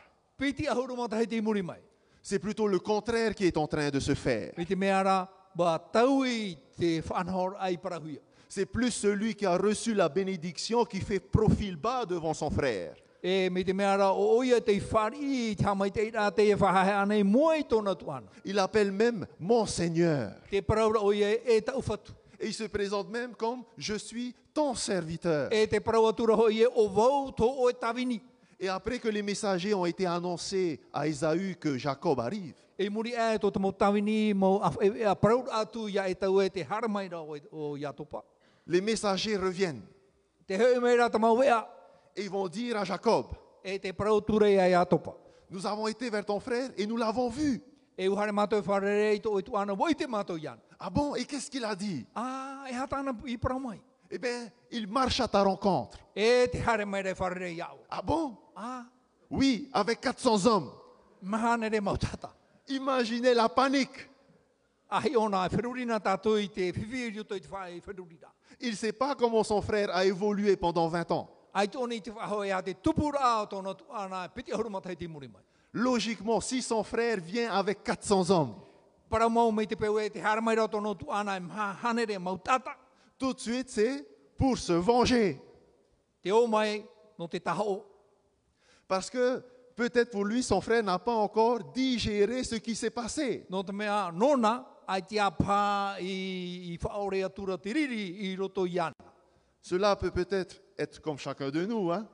c'est 2.21 2.39
plutôt 2.39 2.67
le 2.67 2.80
contraire 2.80 3.36
qui 3.36 3.45
est 3.45 3.58
en 3.58 3.67
train 3.67 3.89
de 3.91 3.99
se 3.99 4.15
faire. 4.15 4.51
C'est 8.49 8.65
plus 8.65 8.91
celui 8.91 9.36
qui 9.36 9.45
a 9.45 9.58
reçu 9.58 9.93
la 9.93 10.10
bénédiction 10.10 10.86
qui 10.86 11.01
fait 11.01 11.19
profil 11.19 11.75
bas 11.75 12.06
devant 12.06 12.34
son 12.34 12.49
frère. 12.49 12.95
Il 18.45 18.59
appelle 18.59 18.91
même 18.91 19.25
mon 19.39 19.65
Seigneur. 19.65 20.31
E. 20.53 20.61
Et 22.39 22.47
il 22.47 22.53
se 22.53 22.65
présente 22.65 23.09
même 23.09 23.33
comme 23.33 23.63
je 23.77 23.95
suis 23.95 24.35
ton 24.53 24.75
serviteur. 24.75 25.49
E 25.51 25.65
e. 25.65 25.79
Et 28.59 28.69
après 28.69 28.99
que 28.99 29.07
les 29.07 29.23
messagers 29.23 29.73
ont 29.73 29.85
été 29.85 30.05
annoncés 30.05 30.79
à 30.93 31.07
Ésaü 31.07 31.55
que 31.59 31.79
Jacob 31.79 32.19
arrive, 32.19 32.53
les 38.67 38.81
messagers 38.81 39.38
reviennent 39.38 39.81
Et 42.15 42.23
ils 42.23 42.30
vont 42.30 42.47
dire 42.47 42.78
à 42.78 42.84
Jacob, 42.86 43.28
nous 45.49 45.65
avons 45.65 45.88
été 45.88 46.10
vers 46.10 46.25
ton 46.25 46.39
frère 46.39 46.69
et 46.78 46.86
nous 46.88 46.97
l'avons 46.97 47.30
vu. 47.30 47.62
Ah 50.80 50.89
bon 50.89 51.15
Et 51.15 51.25
qu'est-ce 51.25 51.49
qu'il 51.49 51.63
a 51.63 51.75
dit? 51.75 52.06
Ah. 52.15 52.63
Eh 54.12 54.17
bien, 54.19 54.49
il 54.71 54.88
marche 54.88 55.19
à 55.19 55.28
ta 55.28 55.41
rencontre. 55.43 55.97
Ah 57.89 58.01
bon? 58.01 58.36
Ah, 58.56 58.86
Oui, 59.32 59.69
avec 59.73 59.99
400 60.01 60.45
hommes. 60.45 60.71
Imaginez 62.67 63.34
la 63.34 63.49
panique. 63.49 64.10
Il 68.62 68.71
ne 68.71 68.75
sait 68.75 68.93
pas 68.93 69.15
comment 69.15 69.43
son 69.43 69.62
frère 69.62 69.89
a 69.95 70.06
évolué 70.06 70.56
pendant 70.56 70.88
20 70.88 71.12
ans. 71.12 71.30
Logiquement, 75.73 76.41
si 76.41 76.61
son 76.61 76.83
frère 76.83 77.19
vient 77.19 77.51
avec 77.51 77.83
400 77.83 78.29
hommes, 78.29 78.55
tout 83.17 83.33
de 83.33 83.39
suite, 83.39 83.69
c'est 83.69 84.05
pour 84.37 84.57
se 84.57 84.73
venger. 84.73 85.39
Parce 88.87 89.09
que 89.09 89.41
peut-être 89.75 90.11
pour 90.11 90.25
lui, 90.25 90.43
son 90.43 90.59
frère 90.61 90.83
n'a 90.83 90.99
pas 90.99 91.13
encore 91.13 91.59
digéré 91.73 92.43
ce 92.43 92.55
qui 92.55 92.75
s'est 92.75 92.89
passé. 92.91 93.45
Cela 99.65 99.95
peut 99.95 100.12
peut-être 100.12 100.62
être 100.78 101.01
comme 101.01 101.17
chacun 101.17 101.49
de 101.49 101.65
nous. 101.65 101.91
Hein? 101.91 102.08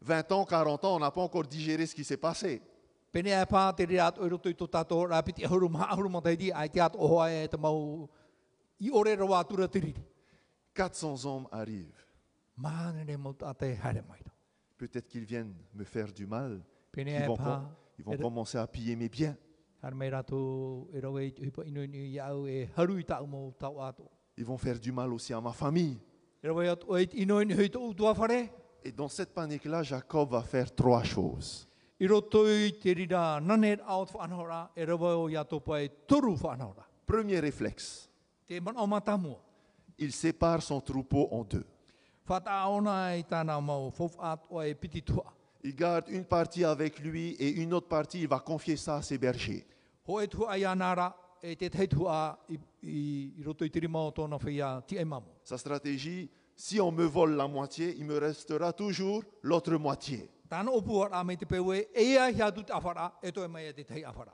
20 0.00 0.30
ans, 0.30 0.44
40 0.44 0.84
ans, 0.84 0.94
on 0.94 1.00
n'a 1.00 1.10
pas 1.10 1.22
encore 1.22 1.42
digéré 1.42 1.86
ce 1.86 1.94
qui 1.94 2.04
s'est 2.04 2.16
passé. 2.16 2.62
Pene 3.14 3.30
ai 3.30 3.46
pā 3.46 3.68
te 3.78 3.84
rea 3.86 4.08
atu 4.08 4.24
i 4.26 4.30
roto 4.30 4.50
i 4.50 4.54
tō 4.58 4.66
tātou 4.66 5.06
rā 5.06 5.20
piti 5.22 5.44
ahuru 5.46 5.68
maha 5.70 5.92
ahuru 5.94 6.08
ma 6.10 6.20
teiti 6.26 6.48
ai 6.50 6.68
te 6.68 6.80
atu 6.82 6.98
ohoa 6.98 7.28
e. 7.30 7.46
400 10.74 11.24
hommes 11.24 11.46
arrivent. 11.52 12.06
Peut-être 14.76 15.08
qu'ils 15.08 15.24
viennent 15.24 15.54
me 15.74 15.84
faire 15.84 16.12
du 16.12 16.26
mal. 16.26 16.60
Ils 16.96 17.26
vont, 17.26 17.36
pā 17.36 17.44
com- 17.44 17.68
ils 17.98 18.04
vont 18.04 18.18
commencer 18.18 18.58
à 18.58 18.66
piller 18.66 18.96
mes 18.96 19.08
biens. 19.08 19.36
e 22.46 22.64
e. 22.64 22.68
Ils 24.36 24.44
vont 24.44 24.58
faire 24.58 24.78
du 24.80 24.92
mal 24.92 25.12
aussi 25.12 25.32
à 25.32 25.40
ma 25.40 25.52
famille. 25.52 25.98
E 26.44 26.50
e. 26.50 28.48
Et 28.84 28.92
dans 28.92 29.08
cette 29.08 29.32
panique-là, 29.32 29.82
Jacob 29.82 30.30
va 30.30 30.42
faire 30.42 30.74
trois 30.74 31.02
choses. 31.02 31.66
E 31.98 32.04
e. 32.04 32.70
Premier 37.06 37.40
réflexe, 37.40 38.10
il 39.98 40.12
sépare 40.12 40.62
son 40.62 40.80
troupeau 40.82 41.28
en 41.30 41.44
deux. 41.44 41.64
E 42.28 42.44
tua. 45.02 45.24
Il 45.62 45.74
garde 45.74 46.10
une 46.10 46.26
partie 46.26 46.62
avec 46.64 46.98
lui 46.98 47.30
et 47.38 47.48
une 47.62 47.72
autre 47.72 47.88
partie, 47.88 48.20
il 48.20 48.28
va 48.28 48.38
confier 48.38 48.76
ça 48.76 48.96
à 48.96 49.02
ses 49.02 49.16
bergers. 49.16 49.66
E. 51.44 51.56
Sa 55.44 55.58
stratégie, 55.58 56.30
si 56.56 56.80
on 56.80 56.90
me 56.90 57.04
vole 57.04 57.36
la 57.36 57.46
moitié, 57.46 57.94
il 57.98 58.06
me 58.06 58.18
restera 58.18 58.72
toujours 58.72 59.22
l'autre 59.42 59.76
moitié. 59.76 60.30
E 60.50 60.64
e. 63.28 64.28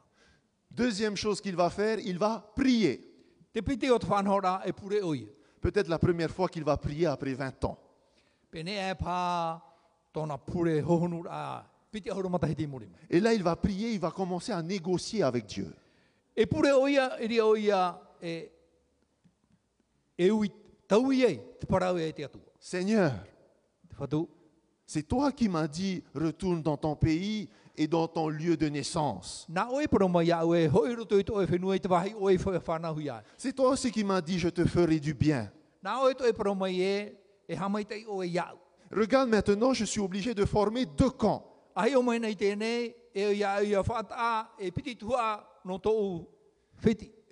Deuxième 0.70 1.16
chose 1.16 1.40
qu'il 1.40 1.56
va 1.56 1.68
faire, 1.70 1.98
il 1.98 2.16
va 2.16 2.52
prier. 2.54 3.00
Peut-être 5.60 5.88
la 5.88 5.98
première 5.98 6.30
fois 6.30 6.48
qu'il 6.48 6.62
va 6.62 6.76
prier 6.76 7.06
après 7.06 7.34
20 7.34 7.64
ans. 7.64 7.76
Et 13.10 13.20
là, 13.20 13.34
il 13.34 13.42
va 13.42 13.56
prier, 13.56 13.90
il 13.92 13.98
va 14.00 14.10
commencer 14.12 14.52
à 14.52 14.62
négocier 14.62 15.24
avec 15.24 15.46
Dieu. 15.46 15.74
E 16.40 16.46
pure 16.46 16.72
oia, 16.72 17.18
e 17.20 17.26
ria 17.26 17.44
oia 17.44 18.00
e, 18.18 18.50
e 20.16 20.30
ui 20.30 20.48
te 20.88 20.96
te 22.14 22.24
atua. 22.24 22.40
Seigneur, 22.58 23.12
c'est 24.86 25.02
toi 25.02 25.32
qui 25.32 25.50
m'as 25.50 25.68
dit, 25.68 26.02
retourne 26.14 26.62
dans 26.62 26.78
ton 26.78 26.96
pays 26.96 27.50
et 27.76 27.86
dans 27.86 28.08
ton 28.08 28.30
lieu 28.30 28.56
de 28.56 28.70
naissance. 28.70 29.46
C'est 33.36 33.52
toi 33.52 33.68
aussi 33.68 33.90
qui 33.90 34.02
m'as 34.02 34.22
dit, 34.22 34.38
je 34.38 34.48
te 34.48 34.64
ferai 34.64 34.98
du 34.98 35.12
bien. 35.12 35.52
E 35.84 36.14
e. 36.14 37.14
Regarde 38.90 39.28
maintenant, 39.28 39.74
je 39.74 39.84
suis 39.84 40.00
obligé 40.00 40.32
de 40.32 40.46
former 40.46 40.86
deux 40.86 41.10
camps. 41.10 41.44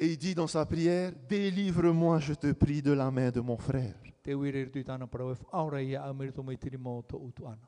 Et 0.01 0.07
il 0.12 0.19
dit 0.19 0.35
dans 0.35 0.47
sa 0.47 0.64
prière, 0.64 1.12
délivre-moi, 1.29 2.21
je 2.21 2.35
te 2.35 2.53
prie, 2.53 2.83
de 2.83 2.93
la 2.93 3.11
main 3.11 3.31
de 3.31 3.41
mon 3.41 3.57
frère. 3.57 3.97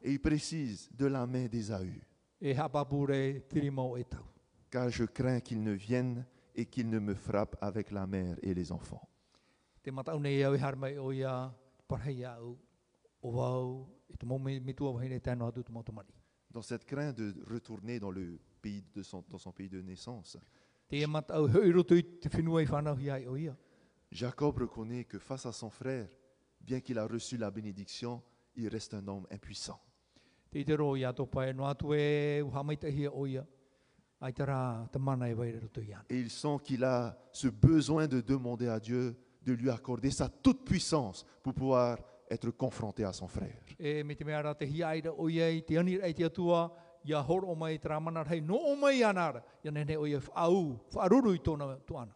Et 0.02 0.12
il 0.12 0.20
précise, 0.20 0.90
de 0.92 1.06
la 1.06 1.26
main 1.26 1.46
d'Ésaü. 1.46 2.02
E 2.42 2.52
e. 2.52 4.04
Car 4.70 4.88
je 4.88 5.04
crains 5.04 5.40
qu'il 5.40 5.62
ne 5.62 5.72
vienne 5.72 6.24
et 6.54 6.66
qu'il 6.66 6.88
ne 6.88 6.98
me 6.98 7.14
frappe 7.14 7.56
avec 7.60 7.90
la 7.90 8.06
mère 8.06 8.36
et 8.42 8.54
les 8.54 8.70
enfants. 8.72 9.08
E. 9.86 9.90
Dans 16.50 16.62
cette 16.62 16.84
crainte 16.84 17.16
de 17.16 17.34
retourner 17.52 17.98
dans, 18.00 18.10
le 18.10 18.38
pays 18.60 18.84
de 18.94 19.02
son, 19.02 19.24
dans 19.28 19.38
son 19.38 19.52
pays 19.52 19.68
de 19.68 19.80
naissance, 19.80 20.36
e. 20.36 20.40
Jacob 24.10 24.58
reconnaît 24.58 25.04
que 25.04 25.18
face 25.18 25.46
à 25.46 25.52
son 25.52 25.70
frère, 25.70 26.08
bien 26.60 26.80
qu'il 26.80 26.98
a 26.98 27.06
reçu 27.06 27.36
la 27.36 27.50
bénédiction, 27.50 28.22
il 28.56 28.68
reste 28.68 28.94
un 28.94 29.06
homme 29.06 29.26
impuissant. 29.30 29.80
E 30.52 30.58
e. 30.58 30.62
Et 36.10 36.18
il 36.20 36.30
sent 36.30 36.56
qu'il 36.64 36.84
a 36.84 37.16
ce 37.32 37.48
besoin 37.48 38.08
de 38.08 38.20
demander 38.20 38.68
à 38.68 38.80
Dieu 38.80 39.16
de 39.42 39.52
lui 39.52 39.70
accorder 39.70 40.10
sa 40.10 40.28
toute 40.28 40.64
puissance 40.64 41.24
pour 41.42 41.54
pouvoir 41.54 41.98
être 42.28 42.50
confronté 42.50 43.04
à 43.04 43.12
son 43.12 43.28
frère. 43.28 43.62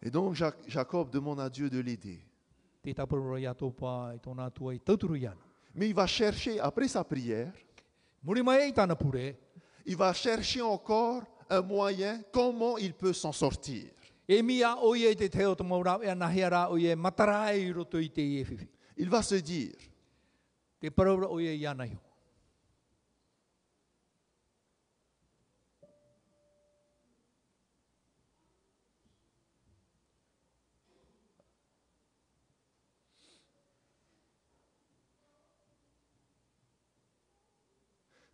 Et 0.01 0.11
donc 0.11 0.35
Jac- 0.35 0.67
Jacob 0.67 1.09
demande 1.09 1.39
à 1.39 1.49
Dieu 1.49 1.69
de 1.69 1.79
l'aider. 1.79 2.19
Mais 5.73 5.87
il 5.89 5.93
va 5.95 6.05
chercher, 6.07 6.59
après 6.59 6.87
sa 6.87 7.03
prière, 7.03 7.51
il 9.85 9.95
va 9.97 10.13
chercher 10.13 10.61
encore 10.61 11.23
un 11.49 11.61
moyen 11.61 12.21
comment 12.31 12.77
il 12.77 12.93
peut 12.93 13.13
s'en 13.13 13.31
sortir. 13.31 13.91
e 14.27 14.41
mia 14.41 14.75
o 14.81 14.95
ia 14.95 15.13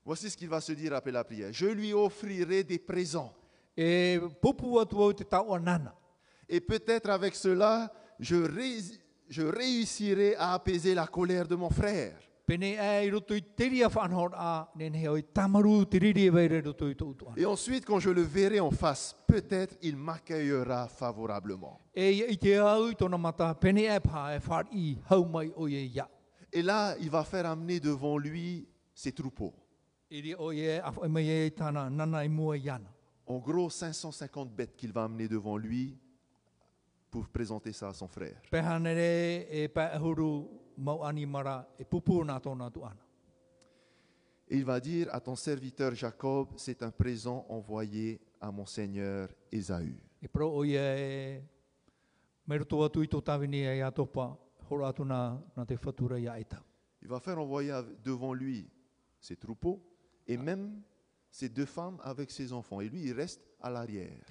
voici 0.06 0.30
ce 0.30 0.38
qu'il 0.38 0.50
va 0.50 0.62
se 0.62 0.74
dire 0.74 0.94
après 0.94 1.12
la 1.12 1.24
prière. 1.24 1.50
Je 1.52 1.68
lui 1.68 1.94
offrirai 1.94 2.64
des 2.64 2.80
présents. 2.80 3.34
E 3.78 4.20
te. 4.44 6.04
Et 6.50 6.60
peut-être 6.60 7.10
avec 7.10 7.36
cela, 7.36 7.92
je, 8.20 8.36
ré- 8.36 9.00
je 9.30 9.44
réussirai 9.44 10.36
à 10.36 10.54
apaiser 10.54 10.94
la 10.94 11.08
colère 11.08 11.48
de 11.48 11.56
mon 11.56 11.70
frère. 11.70 12.18
E. 12.18 12.22
Et 17.38 17.46
ensuite, 17.46 17.86
quand 17.86 18.00
je 18.00 18.10
le 18.10 18.24
verrai 18.24 18.60
en 18.60 18.72
face, 18.72 19.16
peut-être 19.26 19.78
il 19.82 19.96
m'accueillera 19.96 20.90
favorablement. 20.90 21.80
E 21.96 22.12
e. 22.12 22.26
Et 26.52 26.62
là, 26.62 26.98
il 27.00 27.10
va 27.10 27.24
faire 27.24 27.46
amener 27.46 27.80
devant 27.80 28.18
lui 28.18 28.68
ses 28.94 29.14
troupeaux. 29.14 29.54
En 33.26 33.40
gros, 33.40 33.70
550 33.70 34.54
bêtes 34.54 34.76
qu'il 34.76 34.92
va 34.92 35.06
amener 35.06 35.28
devant 35.30 35.56
lui 35.56 35.98
pour 37.10 37.30
présenter 37.30 37.72
ça 37.72 37.90
à 37.90 37.94
son 37.94 38.08
frère. 38.08 38.42
E 38.52 38.58
e. 38.58 39.70
Et 44.48 44.58
il 44.58 44.66
va 44.66 44.80
dire 44.82 45.08
à 45.14 45.22
ton 45.22 45.36
serviteur 45.36 45.96
Jacob, 45.96 46.50
c'est 46.58 46.84
un 46.84 46.92
présent 46.92 47.46
envoyé 47.48 48.20
à 48.42 48.52
mon 48.52 48.66
seigneur 48.66 49.30
Ésaü. 49.50 49.96
E 50.22 50.28
pro 50.28 50.50
o 50.54 50.64
ia 50.66 51.42
me 52.46 52.58
roto 52.58 52.84
atu 52.84 53.02
i 53.02 53.08
tō 53.08 53.24
tawini 53.24 53.64
a 53.82 53.92
topa, 53.92 54.38
horo 54.70 54.86
atu 54.86 55.06
nā, 55.08 55.40
nā 55.56 55.66
te 55.66 55.78
whatura 55.80 56.20
ia 56.20 56.36
tau. 56.44 56.62
Il 57.02 57.08
va 57.08 57.20
faire 57.20 57.40
envoyer 57.40 57.82
devant 58.04 58.34
lui 58.34 58.70
ses 59.20 59.36
troupeaux 59.36 59.91
et 60.32 60.38
même 60.38 60.82
ses 61.30 61.50
deux 61.50 61.66
femmes 61.66 61.98
avec 62.04 62.32
ses 62.32 62.54
enfants. 62.54 62.80
Et 62.82 62.88
lui, 62.90 63.02
il 63.04 63.14
reste 63.14 63.42
à 63.62 63.70
l'arrière. 63.70 64.26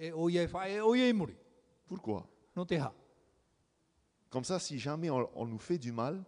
E 0.00 0.10
e 0.10 1.12
e 1.12 1.36
Pourquoi? 1.86 2.26
Comme 4.30 4.44
ça, 4.44 4.58
si 4.58 4.78
jamais 4.78 5.10
on, 5.10 5.28
on 5.34 5.46
nous 5.46 5.58
fait 5.58 5.78
du 5.78 5.92
mal, 5.92 6.22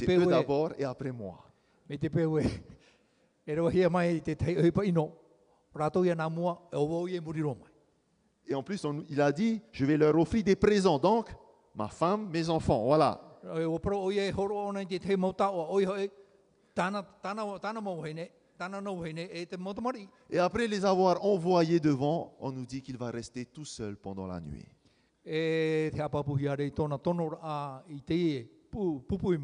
C'est 0.00 0.06
eux 0.18 0.20
d'abord 0.30 0.72
et 0.78 0.84
après 0.84 1.12
moi. 1.12 1.44
Et 8.46 8.54
en 8.54 8.62
plus, 8.62 8.84
on- 8.84 9.04
il 9.08 9.20
a 9.20 9.32
dit, 9.32 9.60
je 9.72 9.84
vais 9.84 9.96
leur 9.96 10.16
offrir 10.16 10.44
des 10.44 10.56
présents. 10.56 10.98
Donc, 10.98 11.28
ma 11.74 11.88
femme, 11.88 12.28
mes 12.30 12.48
enfants, 12.48 12.84
voilà. 12.84 13.20
Horo 13.44 14.66
ona 14.66 14.84
te 14.84 14.98
te 14.98 15.14
o 15.14 15.34
oi 15.70 15.84
hoi. 15.84 16.04
E 16.04 16.10
te. 19.46 20.08
Et 20.28 20.38
après 20.38 20.68
les 20.68 20.84
avoir 20.84 21.24
envoyés 21.24 21.80
devant, 21.80 22.36
on 22.40 22.52
nous 22.52 22.66
dit 22.66 22.82
qu'il 22.82 22.98
va 22.98 23.10
rester 23.10 23.46
tout 23.46 23.64
seul 23.64 23.96
pendant 23.96 24.26
la 24.26 24.40
nuit. 24.40 24.68
E 25.24 25.90
te 25.92 26.70
tono 27.02 27.38
a 27.42 27.82
i 27.88 28.02
te 28.02 28.14
e, 28.14 28.44
pu, 28.70 29.00
e. 29.22 29.38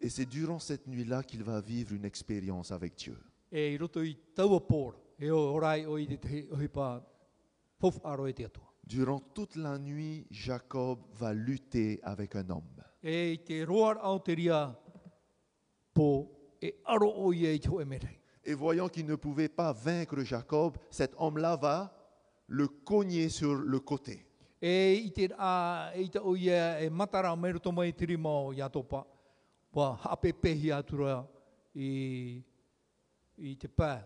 Et 0.00 0.08
c'est 0.08 0.26
durant 0.26 0.58
cette 0.58 0.86
nuit-là 0.86 1.22
qu'il 1.22 1.42
va 1.42 1.60
vivre 1.60 1.94
une 1.94 2.04
expérience 2.04 2.72
avec 2.72 2.94
Dieu. 2.96 3.16
E 3.54 3.76
roto 3.78 4.02
i 4.02 4.16
taua 4.34 4.58
pōra, 4.58 4.98
e 5.16 5.30
o 5.30 5.38
orai 5.54 5.86
o 5.86 5.94
i 5.96 6.08
te 6.10 6.16
te 6.18 6.40
oi 6.50 6.66
pa 6.66 6.98
fof 7.78 8.00
aro 8.02 8.26
e 8.26 8.32
te 8.34 8.44
atua. 8.44 8.73
Durant 8.86 9.20
toute 9.32 9.56
la 9.56 9.78
nuit, 9.78 10.26
Jacob 10.30 10.98
va 11.14 11.32
lutter 11.32 12.00
avec 12.02 12.36
un 12.36 12.50
homme. 12.50 12.84
E 13.02 13.38
te 13.44 13.64
roar 13.64 13.98
e 16.60 16.74
aro 16.84 17.12
o 17.16 17.32
i. 17.32 17.60
Et 18.44 18.54
voyant 18.54 18.88
qu'il 18.88 19.06
ne 19.06 19.14
pouvait 19.14 19.48
pas 19.48 19.72
vaincre 19.72 20.22
Jacob, 20.22 20.76
cet 20.90 21.14
homme-là 21.18 21.56
va 21.56 21.94
le 22.46 22.68
cogner 22.68 23.28
sur 23.28 23.54
le 23.54 23.80
côté. 23.80 24.26
E 24.60 24.94
i 24.96 25.10
te 25.12 25.28
a, 25.36 25.92
i 25.96 26.08
te 26.08 26.18
o 26.18 26.36
ia 26.36 26.88
matara 26.90 27.32
o 27.32 27.36
meru 27.36 27.60
toma 27.60 27.84
i 27.84 27.92
tiri 27.92 28.16
mao 28.16 28.52
i 28.52 28.62
atopa, 28.64 29.02
wa 29.74 29.90
hape 30.06 30.32
pehi 30.32 30.72
atura 30.72 31.18
i, 31.74 32.40
i 33.36 33.56
te 33.60 33.68
pā 33.68 33.98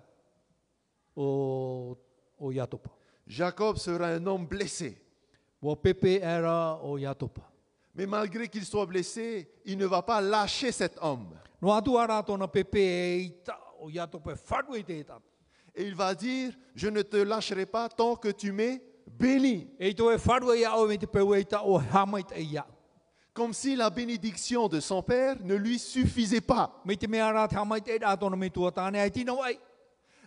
o, 1.14 1.94
o 2.38 2.50
i 2.50 2.58
atopa. 2.58 2.97
Jacob 3.28 3.76
sera 3.76 4.06
un 4.06 4.26
homme 4.26 4.46
blessé. 4.46 4.96
Mais 7.94 8.06
malgré 8.06 8.48
qu'il 8.48 8.64
soit 8.64 8.86
blessé, 8.86 9.50
il 9.66 9.76
ne 9.76 9.86
va 9.86 10.02
pas 10.02 10.20
lâcher 10.20 10.72
cet 10.72 10.96
homme. 11.02 11.34
Et 15.74 15.84
il 15.84 15.94
va 15.94 16.14
dire, 16.14 16.52
je 16.74 16.88
ne 16.88 17.02
te 17.02 17.16
lâcherai 17.18 17.66
pas 17.66 17.88
tant 17.88 18.16
que 18.16 18.28
tu 18.28 18.50
m'es 18.50 18.82
béni. 19.06 19.68
Comme 23.34 23.52
si 23.52 23.76
la 23.76 23.90
bénédiction 23.90 24.68
de 24.68 24.80
son 24.80 25.02
père 25.02 25.36
ne 25.44 25.54
lui 25.54 25.78
suffisait 25.78 26.40
pas. 26.40 26.82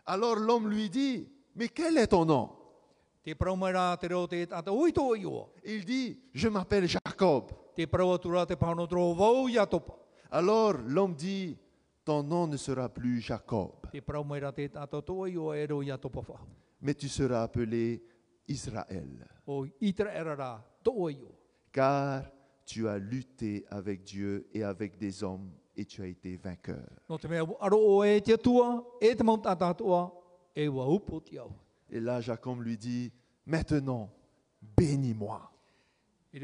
Alors 0.05 0.35
l'homme 0.35 0.69
lui 0.69 0.89
dit, 0.89 1.27
mais 1.55 1.67
quel 1.67 1.97
est 1.97 2.07
ton 2.07 2.25
nom? 2.25 2.60
Il 5.63 5.85
dit, 5.85 6.17
je 6.33 6.47
m'appelle 6.49 6.87
Jacob. 6.87 7.51
Alors 10.31 10.73
l'homme 10.87 11.13
dit, 11.15 11.57
ton 12.03 12.23
nom 12.23 12.47
ne 12.47 12.57
sera 12.57 12.89
plus 12.89 13.19
Jacob, 13.21 13.71
mais 16.81 16.95
tu 16.95 17.07
seras 17.07 17.43
appelé 17.43 18.01
Israël, 18.47 19.27
O 19.45 19.65
itra 19.81 20.09
era 20.13 20.35
rā 20.35 20.61
tō 20.83 21.09
i 21.11 21.17
o. 21.23 21.31
car 21.71 22.23
tu 22.65 22.87
as 22.87 22.97
lutté 22.97 23.65
avec 23.69 24.03
Dieu 24.03 24.47
et 24.53 24.63
avec 24.63 24.97
des 24.97 25.23
hommes 25.23 25.51
et 25.75 25.85
tu 25.85 26.01
as 26.01 26.07
été 26.07 26.37
vainqueur. 26.37 26.87
E 31.91 31.95
e 31.95 31.97
e. 31.97 31.97
Et 31.97 31.99
là, 31.99 32.21
Jacob 32.21 32.61
lui 32.61 32.77
dit, 32.77 33.11
maintenant, 33.45 34.09
bénis-moi. 34.61 35.41
E 36.33 36.37
e. 36.37 36.41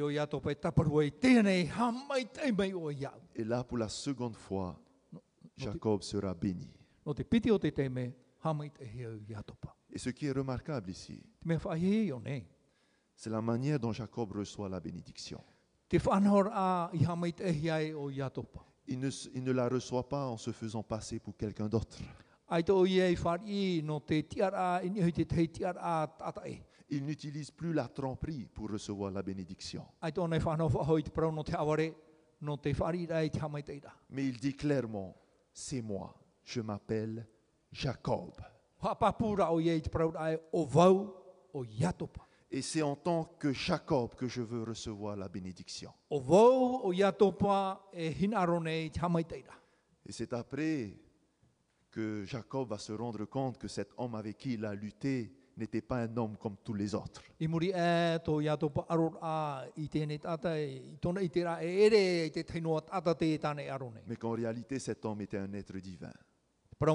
Et 3.36 3.44
là, 3.44 3.64
pour 3.64 3.78
la 3.78 3.88
seconde 3.90 4.36
fois, 4.36 4.78
Jacob 5.56 6.02
sera 6.04 6.34
béni. 6.34 6.70
Et 9.94 9.98
ce 9.98 10.10
qui 10.10 10.26
est 10.28 10.32
remarquable 10.34 10.90
ici, 10.92 11.24
nei. 12.20 12.46
c'est 13.16 13.30
la 13.30 13.42
manière 13.42 13.80
dont 13.80 13.94
Jacob 13.94 14.32
reçoit 14.34 14.68
la 14.70 14.80
bénédiction. 14.80 15.42
Il 18.88 19.00
ne, 19.00 19.08
s- 19.08 19.30
il 19.34 19.44
ne 19.44 19.52
la 19.54 19.68
reçoit 19.70 20.08
pas 20.08 20.28
en 20.28 20.38
se 20.38 20.52
faisant 20.52 20.84
passer 20.84 21.18
pour 21.20 21.36
quelqu'un 21.36 21.68
d'autre. 21.70 21.98
Il 26.90 27.04
n'utilise 27.04 27.52
plus 27.52 27.74
la 27.74 27.88
tromperie 27.90 28.48
pour 28.54 28.70
recevoir 28.70 29.12
la 29.12 29.22
bénédiction. 29.22 29.86
Mais 34.10 34.26
il 34.26 34.40
dit 34.40 34.56
clairement, 34.56 35.16
c'est 35.52 35.82
moi, 35.82 36.16
je 36.44 36.62
m'appelle 36.62 37.28
Jacob. 37.72 38.32
Et 42.50 42.62
c'est 42.62 42.82
en 42.82 42.96
tant 42.96 43.26
que 43.38 43.52
Jacob 43.52 44.16
que 44.16 44.28
je 44.28 44.42
veux 44.42 44.64
recevoir 44.64 45.18
la 45.18 45.28
bénédiction. 45.28 45.92
E. 46.10 46.22
Et 50.06 50.12
c'est 50.14 50.32
après 50.32 50.94
que 51.92 52.24
Jacob 52.26 52.70
va 52.70 52.78
se 52.78 52.92
rendre 52.92 53.26
compte 53.26 53.58
que 53.58 53.68
cet 53.68 53.90
homme 53.98 54.16
avec 54.16 54.38
qui 54.38 54.54
il 54.54 54.66
a 54.66 54.76
lutté 54.76 55.34
n'était 55.58 55.82
pas 55.82 56.04
un 56.04 56.18
homme 56.18 56.38
comme 56.38 56.56
tous 56.64 56.74
les 56.74 56.94
autres. 56.94 57.24
Mais 57.40 57.48
qu'en 64.16 64.32
réalité, 64.32 64.80
cet 64.80 65.06
homme 65.06 65.22
était 65.22 65.38
un 65.38 65.54
être 65.54 65.78
divin. 65.78 66.12
E. 66.80 66.86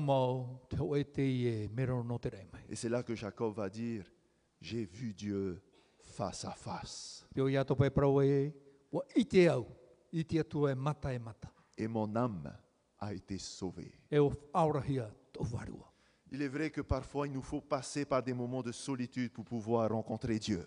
Et 2.69 2.77
c'est 2.77 2.89
là 2.89 3.03
que 3.03 3.17
Jacob 3.17 3.53
va 3.55 3.69
dire, 3.69 4.05
j'ai 4.61 4.85
vu 4.85 5.13
Dieu 5.13 5.61
face 5.99 6.45
à 6.45 6.53
face. 6.53 7.27
E 7.37 7.41
e. 7.41 7.49
Et 11.79 11.89
mon 11.89 12.15
âme 12.15 12.53
a 13.03 13.13
été 13.13 13.37
warua. 15.51 15.93
Il 16.31 16.41
est 16.41 16.49
vrai 16.49 16.71
que 16.71 16.81
parfois 16.81 17.27
il 17.27 17.33
nous 17.33 17.43
faut 17.43 17.61
passer 17.61 18.05
par 18.05 18.23
des 18.23 18.33
moments 18.33 18.63
de 18.63 18.71
solitude 18.73 19.33
pour 19.33 19.45
pouvoir 19.45 19.91
rencontrer 19.91 20.39
Dieu. 20.39 20.67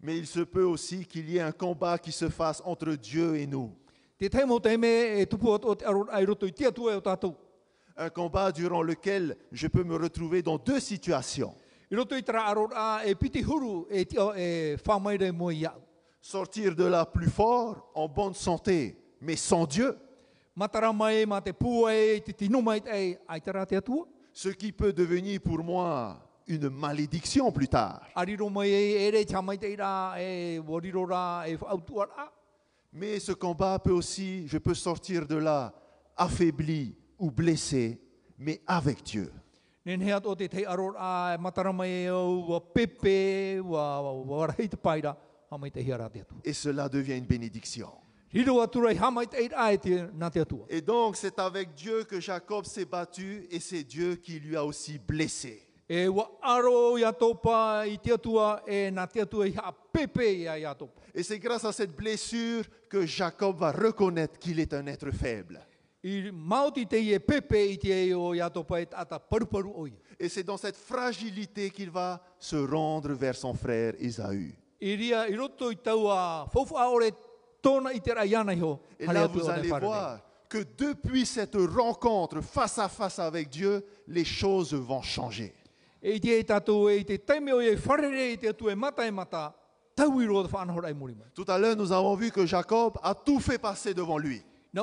Mais 0.00 0.18
il 0.18 0.26
se 0.26 0.40
peut 0.40 0.62
aussi 0.62 1.04
qu'il 1.06 1.28
y 1.30 1.38
ait 1.38 1.40
un 1.40 1.52
combat 1.52 1.98
qui 1.98 2.12
se 2.12 2.28
fasse 2.28 2.62
entre 2.64 2.94
Dieu 2.94 3.36
et 3.36 3.46
nous. 3.46 3.74
E 4.20 4.26
e. 4.26 4.36
Un 8.00 8.10
combat 8.10 8.52
durant 8.52 8.82
lequel 8.82 9.36
je 9.50 9.66
peux 9.66 9.82
me 9.82 9.96
retrouver 9.96 10.42
dans 10.42 10.58
deux 10.58 10.78
situations. 10.78 11.56
Sortir 16.20 16.74
de 16.74 16.84
là 16.84 17.06
plus 17.06 17.30
fort, 17.30 17.90
en 17.94 18.08
bonne 18.08 18.34
santé, 18.34 18.96
mais 19.20 19.36
sans 19.36 19.66
Dieu. 19.66 19.96
Ce 24.32 24.48
qui 24.48 24.72
peut 24.72 24.92
devenir 24.92 25.40
pour 25.40 25.62
moi 25.64 26.18
une 26.46 26.68
malédiction 26.68 27.52
plus 27.52 27.68
tard. 27.68 28.02
E 28.16 28.20
e 28.20 28.36
e. 31.54 32.28
Mais 32.92 33.20
ce 33.20 33.32
combat 33.32 33.78
peut 33.78 33.92
aussi, 33.92 34.48
je 34.48 34.58
peux 34.58 34.74
sortir 34.74 35.26
de 35.26 35.36
là 35.36 35.72
affaibli 36.16 36.96
ou 37.18 37.30
blessé, 37.30 38.00
mais 38.38 38.60
avec 38.66 39.02
Dieu. 39.02 39.30
O 40.24 40.34
te 40.36 40.66
aror 40.66 40.94
a 40.98 41.38
pepe, 42.74 43.60
te 44.68 44.76
paira, 44.76 45.16
te 45.72 45.80
hiara 45.80 46.10
te 46.10 46.20
atua. 46.20 46.38
Et 46.44 46.52
cela 46.52 46.88
devient 46.90 47.16
une 47.16 47.24
bénédiction. 47.24 47.88
Et 48.30 48.44
donc 50.82 51.16
c'est 51.16 51.38
avec 51.38 51.72
Dieu 51.74 52.04
que 52.04 52.20
Jacob 52.20 52.66
s'est 52.66 52.84
battu 52.84 53.46
et 53.50 53.58
c'est 53.58 53.84
Dieu 53.84 54.16
qui 54.16 54.38
lui 54.38 54.54
a 54.54 54.64
aussi 54.66 54.98
blessé. 54.98 55.62
Et 55.88 56.06
c'est 61.22 61.38
grâce 61.38 61.64
à 61.64 61.72
cette 61.72 61.96
blessure 61.96 62.64
que 62.90 63.06
Jacob 63.06 63.56
va 63.56 63.72
reconnaître 63.72 64.38
qu'il 64.38 64.60
est 64.60 64.74
un 64.74 64.86
être 64.86 65.10
faible. 65.10 65.66
E 66.04 66.30
e. 66.30 66.32
Et 70.20 70.28
c'est 70.28 70.44
dans 70.44 70.56
cette 70.56 70.76
fragilité 70.76 71.70
qu'il 71.70 71.90
va 71.90 72.22
se 72.38 72.56
rendre 72.56 73.12
vers 73.14 73.34
son 73.34 73.54
frère 73.54 73.94
iho. 74.00 74.52
Et 74.80 74.96
là, 79.06 79.26
vous 79.26 79.48
allez 79.48 79.68
voir 79.68 80.20
que 80.48 80.64
depuis 80.76 81.26
cette 81.26 81.56
rencontre 81.56 82.40
face 82.42 82.78
à 82.78 82.88
face 82.88 83.18
avec 83.18 83.48
Dieu, 83.48 83.84
les 84.06 84.24
choses 84.24 84.72
vont 84.74 85.02
changer. 85.02 85.52
E. 86.04 86.20
Tout 91.34 91.44
à 91.48 91.58
l'heure, 91.58 91.76
nous 91.76 91.90
avons 91.90 92.14
vu 92.14 92.30
que 92.30 92.46
Jacob 92.46 92.98
a 93.02 93.14
tout 93.16 93.40
fait 93.40 93.58
passer 93.58 93.92
devant 93.94 94.16
lui. 94.16 94.40
E. 94.74 94.78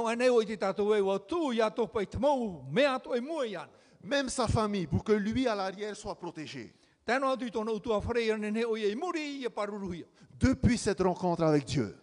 Même 4.03 4.29
sa 4.29 4.47
famille, 4.47 4.88
pour 4.88 5.03
que 5.03 5.11
lui 5.13 5.47
à 5.47 5.55
l'arrière 5.55 5.95
soit 5.95 6.15
protégé. 6.15 6.73
E 7.07 7.11
e. 7.11 7.38
Depuis 10.39 10.77
cette 10.77 11.01
rencontre 11.01 11.43
avec 11.43 11.65
Dieu, 11.65 11.95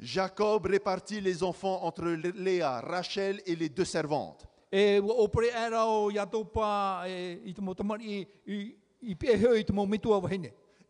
Jacob 0.00 0.66
répartit 0.66 1.20
les 1.20 1.42
enfants 1.42 1.80
entre 1.82 2.04
Léa, 2.06 2.80
Rachel 2.80 3.42
et 3.46 3.56
les 3.56 3.68
deux 3.68 3.84
servantes. 3.84 4.46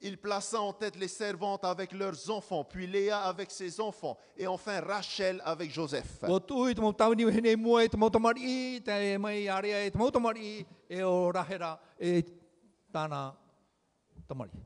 Il 0.01 0.17
plaça 0.17 0.61
en 0.61 0.73
tête 0.73 0.97
les 0.97 1.09
servantes 1.09 1.65
avec 1.65 1.93
leurs 1.93 2.31
enfants, 2.31 2.65
puis 2.65 2.87
Léa 2.87 3.21
avec 3.23 3.51
ses 3.51 3.81
enfants, 3.81 4.17
et 4.37 4.47
enfin 4.47 4.81
Rachel 4.81 5.43
avec 5.45 5.73
Joseph. 5.73 6.23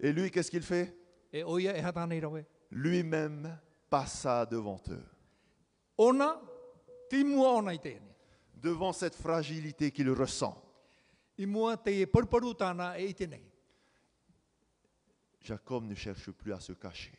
Et 0.01 0.12
lui, 0.12 0.30
qu'est-ce 0.30 0.51
qu'il 0.51 0.62
fait? 0.62 0.95
Lui-même 2.70 3.59
passa 3.89 4.47
devant 4.47 4.80
eux. 4.89 5.05
Devant 8.55 8.93
cette 8.93 9.14
fragilité 9.14 9.91
qu'il 9.91 10.11
ressent, 10.11 10.62
I 11.39 11.47
mua 11.47 11.76
te 11.76 11.91
e 11.91 12.07
paruparu 12.07 12.55
tāna 12.55 12.93
e 13.01 13.09
i 13.09 13.14
tenei. 13.14 13.43
Jacob 15.43 15.84
ne 15.84 15.95
cherche 15.95 16.30
plus 16.30 16.53
à 16.53 16.61
se 16.61 16.72
cacher. 16.72 17.12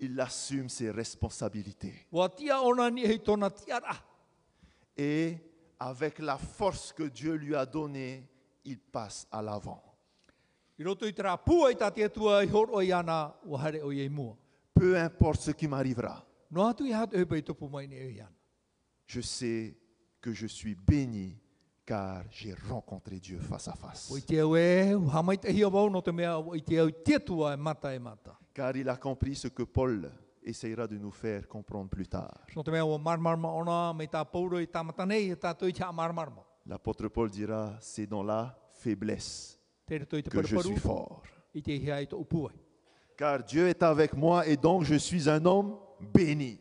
Il 0.00 0.20
assume 0.20 0.68
ses 0.68 0.90
responsabilités. 0.90 2.06
Et 4.96 5.38
avec 5.80 6.18
la 6.18 6.36
force 6.36 6.92
que 6.92 7.04
Dieu 7.04 7.34
lui 7.34 7.54
a 7.54 7.64
donnée, 7.64 8.28
il 8.64 8.78
passe 8.78 9.26
à 9.30 9.40
l'avant. 9.42 9.82
Peu 14.74 14.96
importe 14.96 15.40
ce 15.40 15.50
qui 15.50 15.66
m'arrivera, 15.66 16.24
e 16.50 18.24
je 19.06 19.20
sais 19.20 19.76
que 20.20 20.32
je 20.32 20.46
suis 20.46 20.74
béni 20.74 21.36
car 21.88 22.22
j'ai 22.30 22.54
rencontré 22.68 23.18
Dieu 23.18 23.38
face 23.38 23.68
à 23.68 23.72
face. 23.72 24.10
E, 24.10 24.18
e 24.18 24.42
e. 24.44 24.98
Car 28.52 28.76
il 28.76 28.88
a 28.90 28.96
compris 28.96 29.34
ce 29.34 29.48
que 29.48 29.62
Paul 29.62 30.10
essayera 30.42 30.86
de 30.86 30.98
nous 30.98 31.10
faire 31.10 31.48
comprendre 31.48 31.88
plus 31.88 32.06
tard. 32.06 32.44
E 32.46 32.62
marmarma. 35.90 36.44
L'apôtre 36.66 37.08
Paul 37.08 37.30
dira, 37.30 37.78
c'est 37.80 38.06
dans 38.06 38.22
la 38.22 38.54
faiblesse 38.74 39.58
que 39.86 40.42
je 40.42 40.58
suis 40.58 40.76
fort. 40.76 41.22
Car 43.16 43.42
Dieu 43.42 43.66
est 43.68 43.82
avec 43.82 44.12
moi 44.12 44.46
et 44.46 44.58
donc 44.58 44.84
je 44.84 44.96
suis 44.96 45.30
un 45.30 45.42
homme 45.46 45.78
béni. 46.12 46.60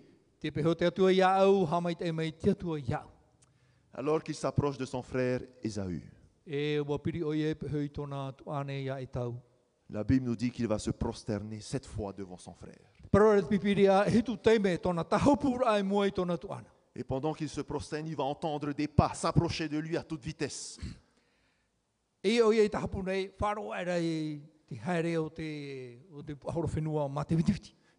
Alors 3.98 4.24
qu'il 4.24 4.36
s'approche 4.36 4.78
de 4.78 4.86
son 4.86 5.02
frère 5.02 5.42
Ésaü, 5.64 6.02
E 6.48 6.82
la 9.90 10.04
Bible 10.04 10.26
nous 10.26 10.36
dit 10.36 10.52
qu'il 10.52 10.68
va 10.68 10.78
se 10.78 10.92
prosterner 10.92 11.60
sept 11.62 11.86
fois 11.86 12.14
devant 12.14 12.38
son 12.38 12.54
frère. 12.54 12.78
Et 16.96 17.04
pendant 17.04 17.34
qu'il 17.34 17.50
se 17.50 17.62
prosterne, 17.62 18.08
il 18.08 18.16
va 18.16 18.24
entendre 18.24 18.72
des 18.74 18.88
pas 18.88 19.14
s'approcher 19.14 19.68
de 19.68 19.78
lui 19.78 19.98
à 19.98 20.04
toute 20.04 20.24
vitesse. 20.24 20.78
E. 22.26 22.42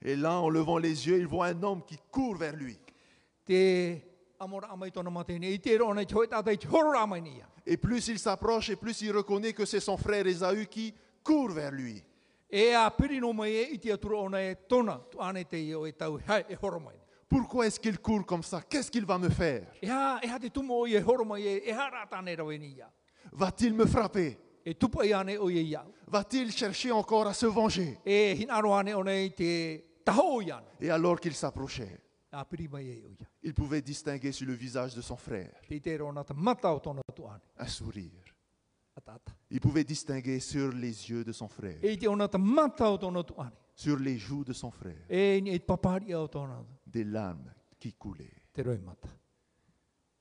Et 0.03 0.17
là, 0.17 0.41
en 0.41 0.49
levant 0.49 0.79
les 0.79 1.07
yeux, 1.09 1.19
il 1.19 1.27
voit 1.27 1.47
un 1.47 1.63
homme 1.63 1.83
qui 1.85 1.97
court 2.11 2.37
vers 2.37 2.55
lui. 2.55 2.79
Et 7.67 7.77
plus 7.77 8.09
il 8.09 8.19
s'approche, 8.19 8.71
et 8.71 8.77
plus 8.77 9.01
il 9.03 9.13
reconnaît 9.13 9.53
que 9.53 9.65
c'est 9.65 9.81
son 9.81 9.97
frère 9.97 10.27
Ésaü 10.27 10.67
qui 10.67 10.95
court 11.25 11.51
vers 11.51 11.73
lui. 11.73 12.03
E 12.51 12.73
e 12.73 12.75
e. 12.75 13.09
Pourquoi 17.29 17.67
est-ce 17.67 17.79
qu'il 17.79 17.99
court 17.99 18.25
comme 18.25 18.43
ça? 18.43 18.63
Qu'est-ce 18.63 18.91
qu'il 18.91 19.05
va 19.05 19.19
me 19.19 19.29
faire? 19.29 19.67
Va-t-il 23.33 23.75
me 23.75 23.85
frapper? 23.85 24.39
Va-t-il 26.07 26.51
chercher 26.53 26.91
encore 26.91 27.27
à 27.27 27.35
se 27.35 27.45
venger? 27.45 27.99
Et 30.81 30.91
alors 30.91 31.21
qu'il 31.21 31.35
s'approchait, 31.35 32.01
Il 33.43 33.55
pouvait 33.55 33.81
distinguer 33.83 34.33
sur 34.33 34.47
le 34.47 34.53
visage 34.55 34.95
de 34.95 35.01
son 35.01 35.17
frère. 35.17 35.53
Un 37.59 37.67
sourire. 37.67 38.25
Il 39.51 39.61
pouvait 39.61 39.85
distinguer 39.85 40.41
sur 40.41 40.73
les 40.73 41.11
yeux 41.11 41.25
de 41.25 41.33
son 41.33 41.49
frère, 41.49 41.79
sur 43.75 43.97
les 43.97 44.19
joues 44.19 44.45
de 44.45 44.53
son 44.53 44.71
frère, 44.71 45.07
des 46.87 47.05
larmes 47.05 47.53
qui 47.79 47.93
coulaient. 47.95 48.43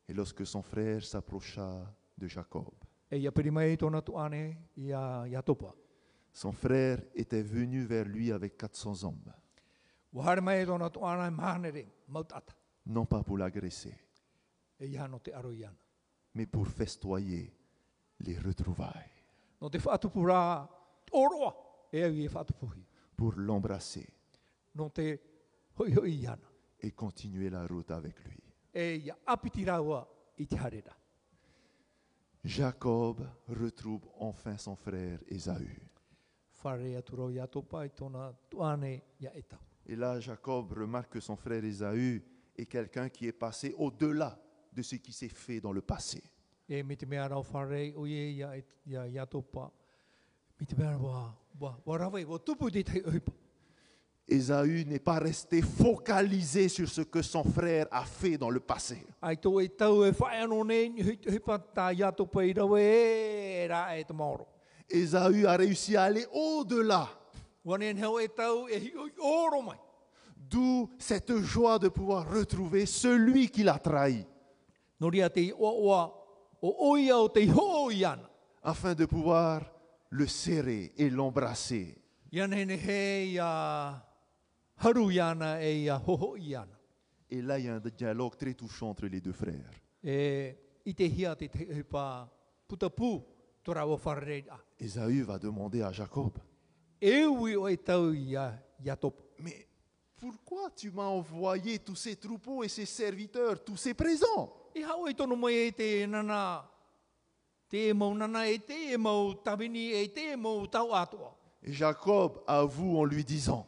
Et 0.07 0.13
lorsque 0.13 0.45
son 0.45 0.61
frère 0.61 1.03
s'approcha 1.03 1.93
de 2.17 2.27
Jacob, 2.27 2.73
E 3.11 3.17
son 6.33 6.51
frère 6.51 7.01
était 7.15 7.41
venu 7.41 7.83
vers 7.85 8.05
lui 8.05 8.31
avec 8.31 8.57
400 8.57 9.03
hommes, 9.05 9.33
non 12.85 13.05
pas 13.05 13.23
pour 13.23 13.37
l'agresser, 13.37 13.93
mais 16.33 16.45
pour 16.47 16.67
festoyer 16.67 17.51
les 18.19 18.37
retrouvailles, 18.39 19.11
e 21.93 21.97
e 21.97 22.29
pour 23.15 23.33
l'embrasser. 23.37 24.07
Et 26.79 26.91
continuer 26.91 27.49
la 27.49 27.65
route 27.65 27.91
avec 27.91 28.23
lui. 28.23 28.43
Jacob 32.43 33.27
retrouve 33.47 34.07
enfin 34.19 34.57
son 34.57 34.75
frère 34.75 35.19
Ésaü. 35.27 35.81
Et 39.89 39.95
là, 39.95 40.19
Jacob 40.19 40.73
remarque 40.73 41.13
que 41.13 41.19
son 41.21 41.37
frère 41.37 41.63
Ésaü 41.63 42.21
est 42.57 42.65
quelqu'un 42.65 43.07
qui 43.07 43.25
est 43.25 43.31
passé 43.31 43.73
au-delà 43.77 44.37
de 44.73 44.81
ce 44.81 44.95
qui 44.97 45.13
s'est 45.13 45.29
fait 45.29 45.61
dans 45.61 45.71
le 45.71 45.81
passé. 45.81 46.21
Ésaü 54.29 54.83
n'est 54.85 54.99
pas 54.99 55.19
resté 55.19 55.61
focalisé 55.61 56.67
sur 56.67 56.89
ce 56.89 57.01
que 57.01 57.21
son 57.21 57.45
frère 57.45 57.87
a 57.89 58.03
fait 58.03 58.37
dans 58.37 58.49
le 58.49 58.59
passé. 58.59 59.05
E 59.23 59.35
e 59.35 59.69
e. 64.29 64.45
Ésaü 64.89 65.45
a 65.45 65.55
réussi 65.55 65.95
à 65.95 66.03
aller 66.03 66.25
au-delà, 66.33 67.07
Mai. 69.61 69.77
d'où 70.49 70.89
cette 70.97 71.35
joie 71.39 71.77
de 71.77 71.89
pouvoir 71.89 72.31
retrouver 72.31 72.85
celui 72.85 73.49
qui 73.49 73.63
l'a 73.63 73.77
trahi, 73.77 74.25
afin 78.63 78.95
de 78.95 79.05
pouvoir 79.05 79.69
le 80.09 80.27
serrer 80.27 80.93
et 80.97 81.09
l'embrasser. 81.09 81.97
Et 87.29 87.41
là, 87.41 87.59
il 87.59 87.65
y 87.65 87.67
a 87.67 87.75
un 87.75 87.79
dialogue 87.79 88.37
très 88.37 88.53
touchant 88.53 88.91
entre 88.91 89.07
les 89.07 89.19
deux 89.19 89.33
frères. 89.33 89.71
E. 90.05 90.55
Ésaü 94.79 95.21
va 95.23 95.37
demander 95.37 95.81
à 95.81 95.91
Jacob, 95.91 96.37
mais 99.39 99.67
pourquoi 100.17 100.71
tu 100.75 100.89
m'as 100.91 101.05
envoyé 101.05 101.79
tous 101.79 101.95
ces 101.95 102.15
troupeaux 102.15 102.63
et 102.63 102.67
ces 102.67 102.85
serviteurs, 102.85 103.63
tous 103.63 103.77
ces 103.77 103.93
présents? 103.93 104.51
Et 111.63 111.73
Jacob 111.73 112.41
avoue 112.47 112.97
en 112.97 113.05
lui 113.05 113.23
disant, 113.23 113.67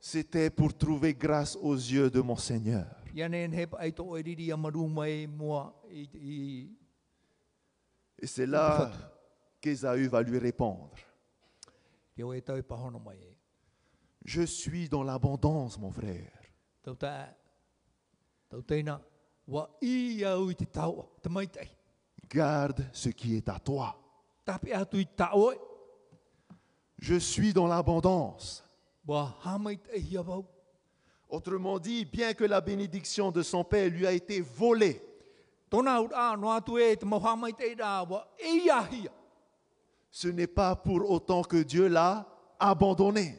c'était 0.00 0.50
pour 0.50 0.76
trouver 0.76 1.14
grâce 1.14 1.56
aux 1.56 1.74
yeux 1.74 2.10
de 2.10 2.20
mon 2.20 2.36
Seigneur. 2.36 2.86
e 3.12 3.20
Et 8.18 8.26
c'est 8.26 8.46
là 8.46 8.90
qu'Ésaü 9.60 10.08
va 10.08 10.22
lui 10.22 10.38
répondre, 10.38 10.90
je 14.24 14.42
suis 14.42 14.88
dans 14.88 15.02
l'abondance, 15.02 15.78
mon 15.78 15.90
frère. 15.90 16.32
Garde 22.28 22.84
ce 22.92 23.08
qui 23.10 23.36
est 23.36 23.48
à 23.48 23.58
toi. 23.58 23.96
Je 26.98 27.18
suis 27.18 27.52
dans 27.52 27.66
l'abondance. 27.66 28.62
Autrement 31.28 31.78
dit, 31.78 32.04
bien 32.04 32.34
que 32.34 32.44
la 32.44 32.60
bénédiction 32.60 33.30
de 33.32 33.42
son 33.42 33.64
père 33.64 33.88
lui 33.90 34.06
a 34.06 34.12
été 34.12 34.40
volée, 34.40 35.00
ce 40.10 40.28
n'est 40.28 40.46
pas 40.46 40.74
pour 40.76 41.08
autant 41.10 41.42
que 41.42 41.62
Dieu 41.62 41.88
l'a 41.88 42.26
abandonné. 42.58 43.38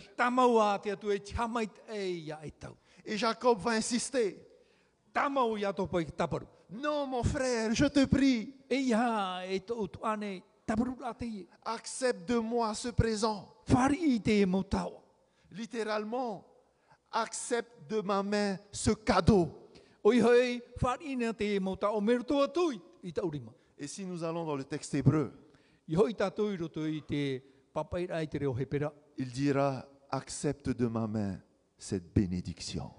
Et 3.05 3.17
Jacob 3.17 3.59
va 3.59 3.73
insister. 3.73 4.39
Non, 6.71 7.07
mon 7.07 7.23
frère, 7.23 7.75
je 7.75 7.85
te 7.87 8.05
prie, 8.07 8.55
E 8.71 8.95
e 8.95 9.63
accepte 11.65 12.29
de 12.29 12.39
moi 12.39 12.75
ce 12.75 12.89
présent. 12.89 13.49
Littéralement, 15.51 16.47
accepte 17.11 17.91
de 17.91 18.01
ma 18.01 18.23
main 18.23 18.57
ce 18.71 18.93
cadeau. 18.93 19.62
Et 23.79 23.87
si 23.87 24.05
nous 24.05 24.25
allons 24.25 24.45
dans 24.45 24.57
le 24.57 24.65
texte 24.65 24.95
hébreu, 24.95 25.33
il 29.19 29.33
dira, 29.33 29.87
accepte 30.11 30.71
de 30.71 30.87
ma 30.87 31.07
main 31.07 31.39
cette 31.79 32.13
bénédiction. 32.13 32.91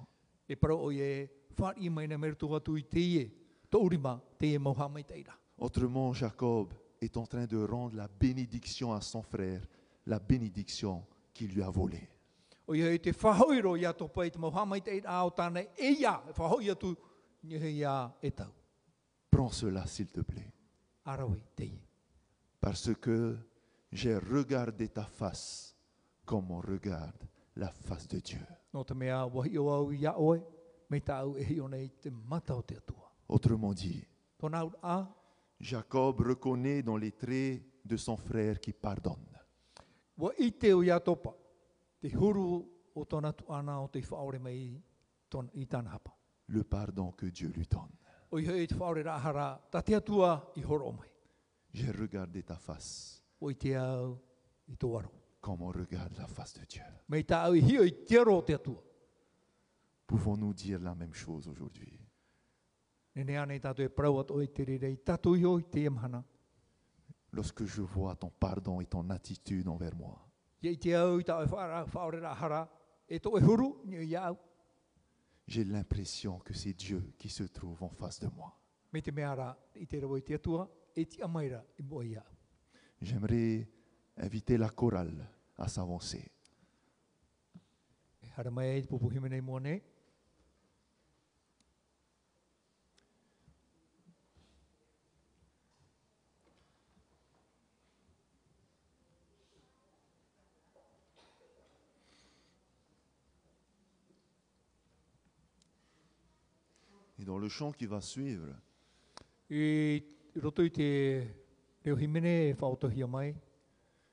Autrement, 5.57 6.13
Jacob 6.13 6.73
est 7.01 7.17
en 7.17 7.25
train 7.25 7.45
de 7.45 7.57
rendre 7.63 7.95
la 7.95 8.07
bénédiction 8.07 8.91
à 8.93 9.01
son 9.01 9.21
frère, 9.21 9.61
la 10.05 10.19
bénédiction 10.19 11.05
qu'il 11.33 11.53
lui 11.53 11.61
a 11.61 11.69
volée. 11.69 12.09
O 12.73 12.75
ia 12.75 12.97
te 12.97 13.11
whahoiro 13.13 13.75
i 13.77 13.85
ato 13.85 14.07
pai 14.09 14.31
te 14.31 14.39
mau 14.41 14.49
hamai 14.49 14.81
te 14.81 14.95
ira 14.97 15.11
ao 15.13 15.29
tāne 15.29 15.67
e 15.77 15.91
ia. 15.93 16.15
Whahoi 16.33 16.71
atu 16.71 16.95
ni 17.43 17.59
he 17.61 17.69
ia 17.69 18.09
e 18.19 18.31
tau. 18.31 18.49
Prends 19.29 19.59
cela, 19.59 19.85
s'il 19.85 20.07
te 20.07 20.21
plaît, 20.21 20.51
te 21.55 21.69
parce 22.59 22.95
que 22.95 23.37
j'ai 23.91 24.17
regardé 24.17 24.87
ta 24.87 25.03
face 25.03 25.75
comme 26.25 26.49
on 26.49 26.61
regarde 26.61 27.27
la 27.57 27.69
face 27.69 28.07
de 28.07 28.19
Dieu. 28.19 28.41
No 28.73 28.83
te 28.83 28.95
mea 28.95 29.23
wahi 29.27 29.55
o 29.59 29.69
au 29.69 29.91
ia 29.91 30.17
oe. 30.17 30.41
Me 30.89 30.99
tau 30.99 31.37
e 31.37 31.43
hi 31.43 31.59
o 31.59 31.67
nei 31.67 31.91
te 32.01 32.09
mata 32.09 32.55
o 32.55 32.63
te 32.63 32.75
atua. 32.75 33.13
Autrement 33.27 33.73
dit, 33.73 34.03
a? 34.81 35.07
Jacob 35.59 36.21
reconnaît 36.21 36.81
dans 36.81 36.97
les 36.97 37.11
traits 37.11 37.61
de 37.85 37.97
son 37.97 38.17
frère 38.17 38.59
qui 38.59 38.73
pardonne. 38.73 39.29
Wa 40.17 40.31
i 40.39 40.51
te 40.51 40.73
o 40.73 40.81
ia 40.81 40.99
topa. 40.99 41.42
Le 46.47 46.63
pardon 46.63 47.11
que 47.11 47.25
Dieu 47.27 47.49
lui 47.49 47.65
donne. 47.67 47.91
J'ai 51.73 51.91
regardé 51.91 52.43
ta 52.43 52.55
face 52.55 53.23
comme 55.41 55.61
on 55.61 55.71
regarde 55.71 56.15
la 56.17 56.27
face 56.27 56.53
de 56.53 56.65
Dieu. 56.65 56.83
Pouvons-nous 60.07 60.53
dire 60.53 60.79
la 60.79 60.95
même 60.95 61.13
chose 61.13 61.47
aujourd'hui? 61.47 61.99
E. 63.15 63.23
Lorsque 67.31 67.65
je 67.65 67.81
vois 67.81 68.15
ton 68.15 68.29
pardon 68.29 68.79
et 68.79 68.85
ton 68.85 69.09
attitude 69.09 69.67
envers 69.67 69.95
moi, 69.95 70.22
J'ai 75.45 75.65
l'impression 75.65 76.39
que 76.39 76.53
c'est 76.53 76.73
Dieu 76.73 77.13
qui 77.17 77.29
se 77.29 77.43
trouve 77.43 77.83
en 77.83 77.89
face 77.89 78.21
de 78.21 78.27
moi. 78.29 78.57
J'aimerais 83.01 83.67
inviter 84.15 84.57
la 84.57 84.69
chorale 84.69 85.27
à 85.57 85.67
s'avancer. 85.67 86.31
E 88.21 88.29
hara 88.35 88.49
mai 88.49 88.77
e 88.77 88.81
te 88.81 88.87
pupu 88.87 89.11
himene 89.11 89.37
i 89.37 89.41
mua 89.41 89.59
nei. 89.59 89.81
Et 107.23 107.25
dans 107.25 107.37
le 107.37 107.47
chant 107.47 107.71
qui 107.71 107.85
va 107.85 108.01
suivre, 108.01 108.47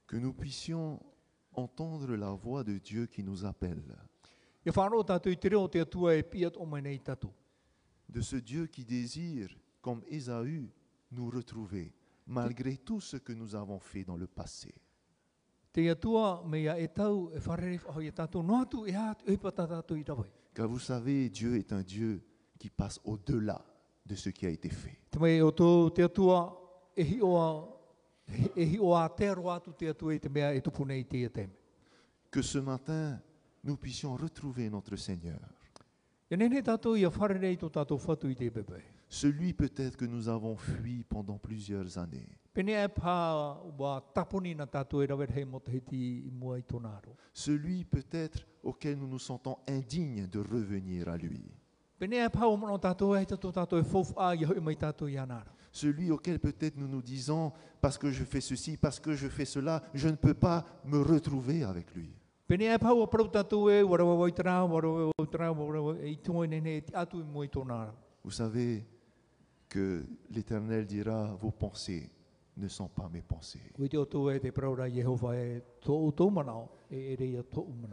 que 0.07 0.17
nous 0.17 0.33
puissions 0.33 1.01
entendre 1.53 2.15
la 2.15 2.31
voix 2.31 2.63
de 2.63 2.79
Dieu 2.79 3.07
qui 3.07 3.25
nous 3.25 3.45
appelle, 3.45 3.83
E 4.65 4.71
de 8.09 8.21
ce 8.21 8.37
Dieu 8.37 8.69
qui 8.69 8.85
désire, 8.85 9.59
comme 9.81 10.05
Ésaü, 10.07 10.71
nous 11.11 11.31
retrouver, 11.31 11.93
malgré 12.29 12.77
tout 12.77 13.01
ce 13.01 13.17
que 13.17 13.33
nous 13.33 13.57
avons 13.57 13.81
fait 13.81 14.05
dans 14.05 14.17
le 14.17 14.29
passé. 14.29 14.73
E 15.77 15.81
e. 15.81 15.97
Car 20.55 20.69
vous 20.69 20.79
savez, 20.79 21.29
Dieu 21.29 21.57
est 21.57 21.73
un 21.73 21.83
Dieu 21.83 22.23
qui 22.61 22.69
passe 22.69 23.01
au-delà 23.05 23.65
de 24.05 24.15
ce 24.15 24.29
qui 24.29 24.45
a 24.47 24.51
été 24.51 24.69
fait. 24.69 24.99
E 25.17 25.19
e 25.19 25.51
e. 31.37 31.49
Que 32.31 32.43
ce 32.43 32.59
matin, 32.59 33.19
nous 33.65 33.77
puissions 33.77 34.15
retrouver 34.15 34.69
notre 34.69 34.97
Seigneur. 34.97 35.41
Celui 39.09 39.53
peut-être 39.55 39.97
que 39.97 40.05
nous 40.05 40.29
avons 40.29 40.55
fui 40.55 41.03
pendant 41.03 41.39
plusieurs 41.39 41.99
années. 41.99 42.29
Celui 47.33 47.85
peut-être 47.85 48.47
auquel 48.63 48.99
nous 48.99 49.09
nous 49.09 49.19
sentons 49.19 49.59
indignes 49.67 50.27
de 50.27 50.39
revenir 50.39 51.09
à 51.09 51.17
lui. 51.17 51.43
E 52.01 52.07
e 52.07 52.17
e. 52.17 52.31
Celui 55.73 56.11
auquel 56.11 56.41
peut-être 56.41 56.77
nous 56.77 56.89
nous 56.89 57.03
disons, 57.03 57.53
parce 57.81 57.97
que 57.97 58.11
je 58.11 58.25
fais 58.25 58.41
ceci, 58.41 58.77
parce 58.77 58.99
que 58.99 59.13
je 59.13 59.29
fais 59.29 59.45
cela, 59.45 59.83
je 59.95 60.09
ne 60.09 60.17
peux 60.17 60.35
pas 60.35 60.65
me 60.85 61.01
retrouver 61.01 61.63
avec 61.63 61.95
lui. 61.95 62.11
Vous 68.25 68.31
savez, 68.33 68.85
que 69.69 70.05
l'Éternel 70.31 70.85
dira, 70.85 71.37
vos 71.41 71.53
pensées 71.53 72.11
ne 72.57 72.67
sont 72.67 72.89
pas 72.89 73.09
mes 73.09 73.23
pensées. 73.23 73.73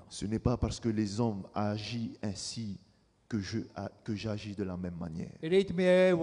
Ce 0.10 0.26
n'est 0.26 0.40
pas 0.40 0.58
parce 0.58 0.80
que 0.80 0.90
les 0.90 1.20
hommes 1.20 1.44
agissent 1.54 2.18
ainsi 2.24 2.80
que 3.28 3.40
je- 3.40 3.60
que 4.04 4.16
j'agis 4.16 4.56
de 4.56 4.64
la 4.64 4.78
même 4.78 4.96
manière. 4.98 5.32
E 5.42 5.48
e. 5.48 6.16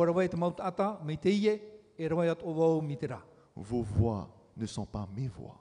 Vos 3.56 3.82
voix 3.82 4.28
ne 4.56 4.66
sont 4.66 4.86
pas 4.86 5.06
mes 5.14 5.28
voix. 5.28 5.60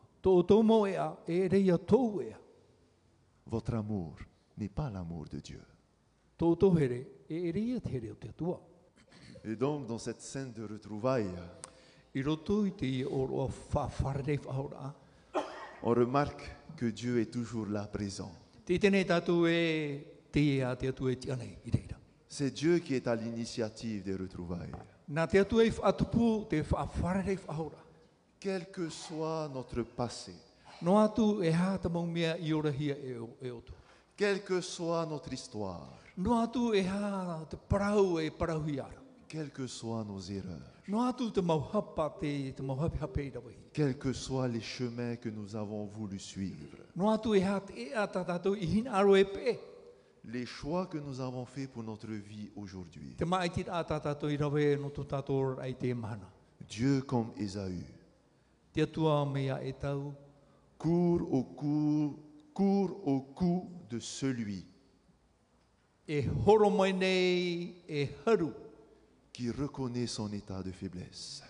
E. 1.27 2.33
Votre 3.45 3.75
amour 3.75 4.15
n'est 4.57 4.69
pas 4.73 4.89
l'amour 4.89 5.25
de 5.29 5.39
Dieu. 5.39 5.61
Et 9.45 9.55
donc, 9.57 9.85
dans 9.87 9.97
cette 9.99 10.21
scène 10.21 10.53
de 10.53 10.63
retrouvailles, 10.63 11.29
on 15.83 15.93
remarque 15.93 16.49
que 16.77 16.85
Dieu 16.85 17.19
est 17.19 17.29
toujours 17.31 17.67
là 17.67 17.85
présent. 17.87 18.31
E. 20.35 21.97
C'est 22.27 22.51
Dieu 22.51 22.79
qui 22.79 22.95
est 22.95 23.07
à 23.07 23.15
l'initiative 23.15 24.03
des 24.03 24.15
retrouvailles. 24.15 24.71
E. 24.71 24.77
Quel 28.39 28.71
que 28.71 28.89
soit 28.89 29.49
notre 29.53 29.83
passé, 29.83 30.31
e 30.31 30.81
quelle 34.15 34.43
que 34.43 34.61
soit 34.61 35.05
notre 35.05 35.33
histoire, 35.33 35.99
quelles 39.27 39.51
que 39.51 39.67
soient 39.67 40.03
nos 40.03 40.29
erreurs, 40.29 40.71
quels 43.71 43.97
que 43.97 44.13
soient 44.13 44.47
les 44.47 44.61
chemins 44.61 45.15
que 45.15 45.29
nous 45.29 45.55
avons 45.55 45.85
voulu 45.85 46.19
suivre, 46.19 46.77
les 50.25 50.45
choix 50.45 50.87
que 50.87 50.97
nous 50.97 51.19
avons 51.19 51.45
faits 51.45 51.71
pour 51.71 51.83
notre 51.83 52.07
vie 52.07 52.49
aujourd'hui. 52.55 53.15
Dieu 56.69 57.01
comme 57.01 57.31
Ésaü 57.37 57.83
e 58.75 59.73
court 60.77 61.33
au 61.33 61.43
cou, 61.43 62.19
court 62.53 63.07
au 63.07 63.21
cou 63.21 63.69
de 63.89 63.99
celui 63.99 64.65
e 66.07 66.27
e 67.87 68.07
qui 69.31 69.49
reconnaît 69.49 70.07
son 70.07 70.31
état 70.31 70.61
de 70.61 70.71
faiblesse. 70.71 71.43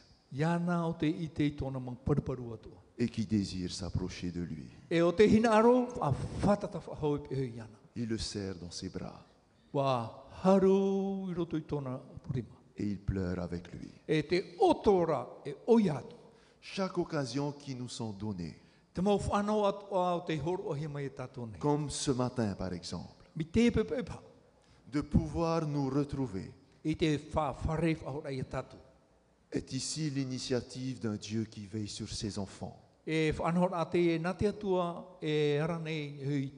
Et 3.00 3.10
qui 3.10 3.26
désire 3.26 3.72
s'approcher 3.72 4.32
de 4.32 4.42
lui. 4.42 4.70
E. 7.96 8.00
Il 8.00 8.08
le 8.08 8.18
serre 8.18 8.56
dans 8.56 8.72
ses 8.72 8.90
bras 8.90 9.26
et 12.76 12.84
il 12.84 13.00
pleure 13.00 13.40
avec 13.40 13.72
lui. 13.72 13.92
E 14.08 14.24
e. 14.30 14.44
Chaque 16.60 16.98
occasion 16.98 17.52
qui 17.52 17.76
nous 17.76 17.90
sont 17.90 18.12
données, 18.12 18.58
e 18.96 19.02
comme 21.60 21.90
ce 21.90 22.12
matin 22.12 22.56
par 22.56 22.74
exemple, 22.74 23.30
de 24.92 25.02
pouvoir 25.02 25.68
nous 25.68 25.90
retrouver, 25.90 26.52
tātou. 28.50 28.78
est 29.52 29.74
ici 29.74 30.10
l'initiative 30.10 31.00
d'un 31.00 31.16
Dieu 31.16 31.46
qui 31.46 31.68
veille 31.68 31.88
sur 31.88 32.10
ses 32.10 32.40
enfants 32.40 32.80
E 33.06 33.30
e 33.30 33.34
e 35.22 36.50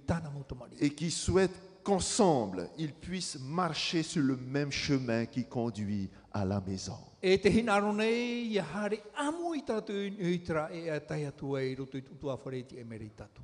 et 0.79 0.89
qui 0.93 1.09
souhaite 1.09 1.51
qu'ensemble, 1.83 2.69
ils 2.77 2.93
puissent 2.93 3.39
marcher 3.39 4.03
sur 4.03 4.21
le 4.21 4.35
même 4.37 4.71
chemin 4.71 5.25
qui 5.25 5.45
conduit 5.45 6.09
à 6.31 6.45
la 6.45 6.59
maison. 6.61 6.97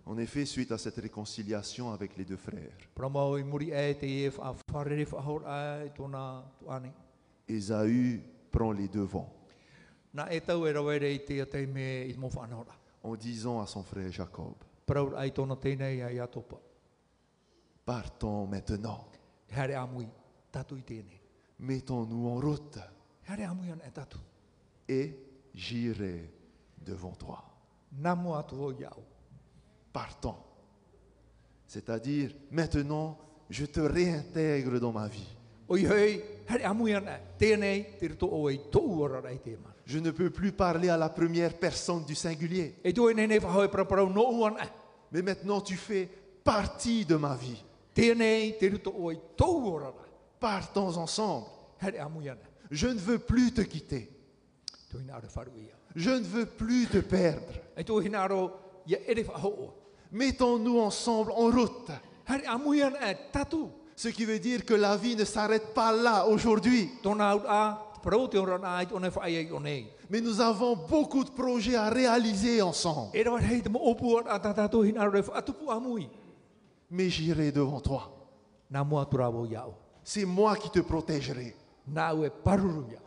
En 0.05 0.17
effet, 0.17 0.45
suite 0.45 0.71
à 0.71 0.77
cette 0.77 0.97
réconciliation 0.97 1.91
avec 1.91 2.15
les 2.17 2.25
deux 2.25 2.37
frères. 2.37 2.77
Ésaü 7.47 8.21
prend 8.51 8.71
les 8.71 8.87
devants 8.87 9.33
E 13.03 13.07
e 13.07 13.09
en 13.09 13.15
disant 13.15 13.59
à 13.61 13.65
son 13.65 13.83
frère 13.83 14.11
Jacob, 14.11 14.55
Parau 14.85 15.15
ai 15.15 15.31
tōna 15.31 15.55
tēnei 15.57 16.01
ai 16.03 16.19
atopa. 16.19 16.57
partons 17.85 18.47
maintenant, 18.47 19.07
E 19.49 19.53
hare 19.53 19.75
amui, 19.75 20.07
tātou 20.51 20.77
i 20.77 20.83
tēnei. 20.83 21.19
mettons-nous 21.59 22.27
en 22.27 22.39
route 22.39 22.79
E 23.27 23.43
amui 23.43 23.69
e 23.69 23.75
et 24.87 25.17
j'irai 25.53 26.29
devant 26.77 27.15
toi. 27.15 27.41
Namo 27.91 28.35
atu 28.35 28.55
o 28.55 28.71
iau. 28.71 29.03
Partons. 29.93 30.37
C'est-à-dire, 31.67 32.35
maintenant, 32.49 33.17
je 33.49 33.65
te 33.65 33.79
réintègre 33.79 34.79
dans 34.79 34.91
ma 34.91 35.07
vie. 35.07 35.27
Hei, 35.69 36.21
amui 36.63 36.93
tēnei, 37.37 37.97
o 38.21 38.49
e 38.49 38.57
tōu 38.71 38.99
ora. 39.01 39.21
Je 39.91 39.99
ne 39.99 40.11
peux 40.11 40.29
plus 40.29 40.53
parler 40.53 40.87
à 40.87 40.95
la 40.95 41.09
première 41.09 41.53
personne 41.53 42.05
du 42.05 42.15
singulier. 42.15 42.75
Mais 45.11 45.21
maintenant, 45.21 45.59
tu 45.59 45.75
fais 45.75 46.07
partie 46.45 47.03
de 47.03 47.17
ma 47.17 47.35
vie. 47.35 47.61
Partons 50.39 50.95
ensemble. 50.95 51.47
Je 52.71 52.87
ne 52.87 52.99
veux 52.99 53.19
plus 53.19 53.51
te 53.51 53.59
quitter. 53.59 54.09
Je 55.93 56.09
ne 56.09 56.23
veux 56.23 56.45
plus 56.45 56.87
te 56.87 56.99
perdre. 56.99 57.51
E 57.75 57.83
tō 57.83 57.99
hina 58.05 58.23
aro, 58.23 58.51
ia 58.87 58.99
ere 59.07 59.25
whahau 59.27 59.49
o. 59.49 59.73
Mettons-nous 60.11 60.79
ensemble 60.79 61.31
en 61.31 61.51
route. 61.51 61.91
Ce 63.97 64.07
qui 64.07 64.23
veut 64.23 64.39
dire 64.39 64.63
que 64.63 64.73
la 64.73 64.95
vie 64.95 65.17
ne 65.17 65.25
s'arrête 65.25 65.73
pas 65.73 65.91
là 65.91 66.27
aujourd'hui. 66.27 66.89
Mais 70.09 70.21
nous 70.21 70.41
avons 70.41 70.75
beaucoup 70.75 71.23
de 71.23 71.29
projets 71.31 71.75
à 71.75 71.89
réaliser 71.89 72.61
ensemble. 72.61 73.11
Mais 76.89 77.09
j'irai 77.09 77.51
devant 77.51 77.79
toi. 77.79 78.11
C'est 80.03 80.25
moi 80.25 80.55
qui 80.55 80.69
te 80.69 80.79
protégerai. 80.79 81.55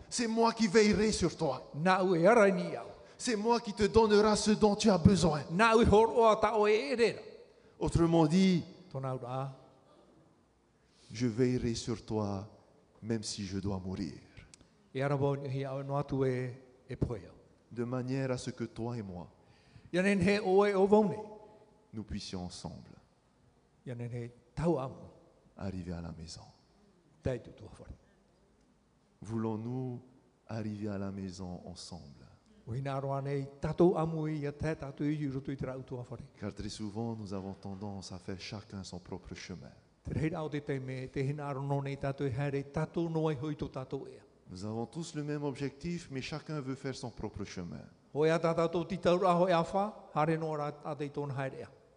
C'est 0.09 0.29
moi 0.29 0.53
qui 0.53 0.69
veillerai 0.69 1.13
sur 1.13 1.37
toi. 1.37 1.71
C'est 3.17 3.37
moi 3.37 3.61
qui 3.61 3.73
te 3.73 3.85
donnera 3.85 4.37
ce 4.37 4.53
dont 4.53 4.77
tu 4.77 4.91
as 4.91 4.99
besoin. 4.99 5.41
Autrement 7.79 8.27
dit, 8.27 8.63
Tōna 8.93 9.15
au 9.15 9.27
a, 9.27 9.53
je 11.11 11.27
veillerai 11.27 11.75
sur 11.75 12.05
toi 12.05 12.47
même 13.05 13.23
si 13.23 13.45
je 13.45 13.59
dois 13.59 13.79
mourir. 13.79 14.13
De 17.73 17.85
manière 17.85 18.31
à 18.31 18.39
ce 18.39 18.51
que 18.51 18.65
toi 18.65 18.97
et 18.97 19.03
moi, 19.03 19.29
nous 21.93 22.05
puissions 22.05 22.45
ensemble 22.45 22.91
arriver 25.57 25.93
à 25.93 26.01
la 26.01 26.13
maison. 26.13 26.43
Voulons-nous 29.21 30.01
arriver 30.49 30.89
à 30.89 30.99
la 30.99 31.11
maison 31.11 31.61
ensemble? 31.67 32.25
Car 36.39 36.53
très 36.55 36.69
souvent, 36.71 37.15
nous 37.17 37.33
avons 37.35 37.55
tendance 37.55 38.13
à 38.13 38.19
faire 38.19 38.41
chacun 38.41 38.83
son 38.85 38.99
propre 39.01 39.35
chemin. 39.35 39.71
Nous 44.51 44.65
avons 44.65 44.87
tous 44.87 45.15
le 45.15 45.25
même 45.25 45.43
objectif, 45.43 46.09
mais 46.11 46.21
chacun 46.23 46.61
veut 46.61 46.75
faire 46.75 46.95
son 46.95 47.11
propre 47.11 47.45
chemin. 47.45 47.81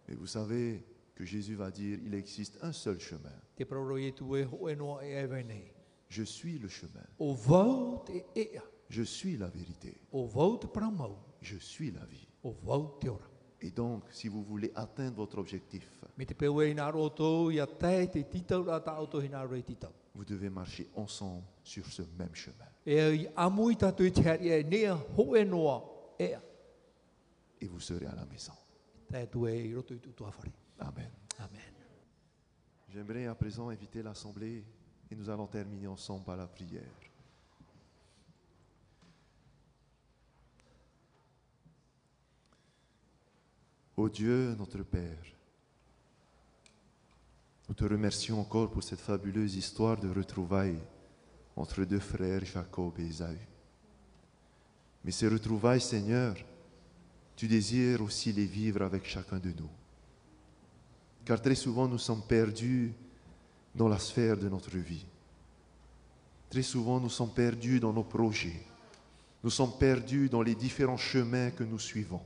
Et 0.08 0.14
vous 0.14 0.26
savez 0.26 0.84
que 1.14 1.24
Jésus 1.24 1.54
va 1.54 1.70
dire, 1.70 1.98
il 2.04 2.14
existe 2.14 2.58
un 2.62 2.72
seul 2.72 2.98
chemin. 2.98 3.32
E 3.60 3.64
e 3.64 5.26
e. 5.26 5.74
Je 6.08 6.22
suis 6.22 6.58
le 6.58 6.68
chemin. 6.68 7.04
Je 8.88 9.02
suis 9.02 9.36
la 9.36 9.48
vérité. 9.48 9.94
Je 11.42 11.56
suis 11.58 11.90
la 11.90 12.04
vie. 12.06 12.26
Et 13.60 13.70
donc, 13.70 14.04
si 14.10 14.28
vous 14.28 14.42
voulez 14.42 14.72
atteindre 14.74 15.16
votre 15.16 15.38
objectif, 15.38 15.86
Vous 20.18 20.24
devez 20.24 20.50
marcher 20.50 20.90
ensemble 20.96 21.44
sur 21.62 21.86
ce 21.86 22.02
même 22.18 22.34
chemin. 22.34 22.66
E 22.84 22.90
e 22.90 23.30
e. 26.20 26.38
Et 27.60 27.68
vous 27.68 27.78
serez 27.78 28.06
à 28.06 28.16
la 28.16 28.24
maison. 28.26 28.52
Amen. 30.80 31.08
Amen. 31.38 31.72
J'aimerais 32.88 33.26
à 33.26 33.36
présent 33.36 33.68
inviter 33.68 34.02
l'Assemblée 34.02 34.64
et 35.08 35.14
nous 35.14 35.30
allons 35.30 35.46
terminer 35.46 35.86
ensemble 35.86 36.24
par 36.24 36.36
la 36.36 36.48
prière. 36.48 36.82
Ô 43.96 44.08
Dieu, 44.08 44.56
notre 44.56 44.82
Père, 44.82 45.37
nous 47.68 47.74
te 47.74 47.84
remercions 47.84 48.40
encore 48.40 48.70
pour 48.70 48.82
cette 48.82 49.00
fabuleuse 49.00 49.56
histoire 49.56 49.98
de 49.98 50.08
retrouvailles 50.08 50.78
entre 51.54 51.84
deux 51.84 51.98
frères, 51.98 52.44
Jacob 52.44 52.98
et 52.98 53.06
Ésaü. 53.06 53.38
Mais 55.04 55.10
ces 55.10 55.28
retrouvailles, 55.28 55.80
Seigneur, 55.80 56.36
tu 57.36 57.46
désires 57.46 58.02
aussi 58.02 58.32
les 58.32 58.46
vivre 58.46 58.82
avec 58.82 59.04
chacun 59.04 59.38
de 59.38 59.50
nous. 59.50 59.70
Car 61.24 61.40
très 61.42 61.54
souvent, 61.54 61.86
nous 61.86 61.98
sommes 61.98 62.22
perdus 62.22 62.92
dans 63.74 63.88
la 63.88 63.98
sphère 63.98 64.36
de 64.36 64.48
notre 64.48 64.76
vie. 64.76 65.04
Très 66.48 66.62
souvent, 66.62 66.98
nous 66.98 67.10
sommes 67.10 67.32
perdus 67.32 67.80
dans 67.80 67.92
nos 67.92 68.02
projets. 68.02 68.62
Nous 69.44 69.50
sommes 69.50 69.76
perdus 69.78 70.28
dans 70.28 70.42
les 70.42 70.54
différents 70.54 70.96
chemins 70.96 71.50
que 71.50 71.64
nous 71.64 71.78
suivons. 71.78 72.22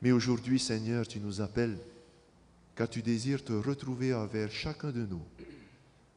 Mais 0.00 0.12
aujourd'hui, 0.12 0.58
Seigneur, 0.58 1.06
tu 1.06 1.18
nous 1.18 1.40
appelles 1.40 1.76
car 2.80 2.88
tu 2.88 3.02
désires 3.02 3.44
te 3.44 3.52
retrouver 3.52 4.12
avec 4.12 4.50
chacun 4.50 4.90
de 4.90 5.04
nous 5.04 5.20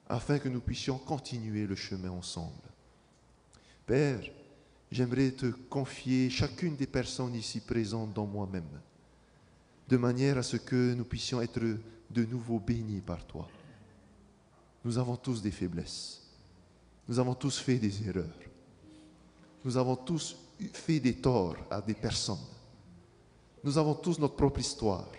afin 0.07 0.39
que 0.39 0.47
nous 0.47 0.61
puissions 0.61 0.97
continuer 0.97 1.68
le 1.68 1.76
chemin 1.76 2.11
ensemble? 2.11 2.70
Père, 3.86 4.22
j'aimerais 4.89 5.32
te 5.32 5.47
confier 5.47 6.30
chacune 6.30 6.78
des 6.78 6.88
personnes 6.88 7.36
ici 7.36 7.59
présentes 7.59 8.14
dans 8.14 8.26
moi-même, 8.26 8.80
de 9.89 9.97
manière 9.97 10.38
à 10.38 10.41
ce 10.41 10.55
que 10.55 10.93
nous 10.93 11.03
puissions 11.03 11.41
être 11.41 11.59
de 11.59 12.24
nouveau 12.24 12.59
bénis 12.59 13.01
par 13.01 13.28
toi. 13.28 13.49
Nous 14.86 14.97
avons 14.97 15.18
tous 15.18 15.41
des 15.41 15.51
faiblesses. 15.51 16.22
Nous 17.09 17.20
avons 17.20 17.36
tous 17.36 17.59
fait 17.59 17.78
des 17.78 18.07
erreurs. 18.07 18.39
Nous 19.66 19.76
avons 19.76 19.97
tous 19.97 20.38
fait 20.72 21.01
des 21.01 21.16
torts 21.16 21.57
à 21.70 21.82
des 21.82 21.93
personnes. 21.93 22.47
Nous 23.66 23.78
avons 23.78 23.95
tous 23.95 24.18
notre 24.18 24.38
propre 24.38 24.61
histoire. 24.61 25.09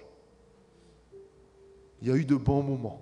Il 2.04 2.08
y 2.08 2.12
a 2.12 2.16
eu 2.16 2.26
de 2.26 2.36
bons 2.36 2.62
moments. 2.62 3.00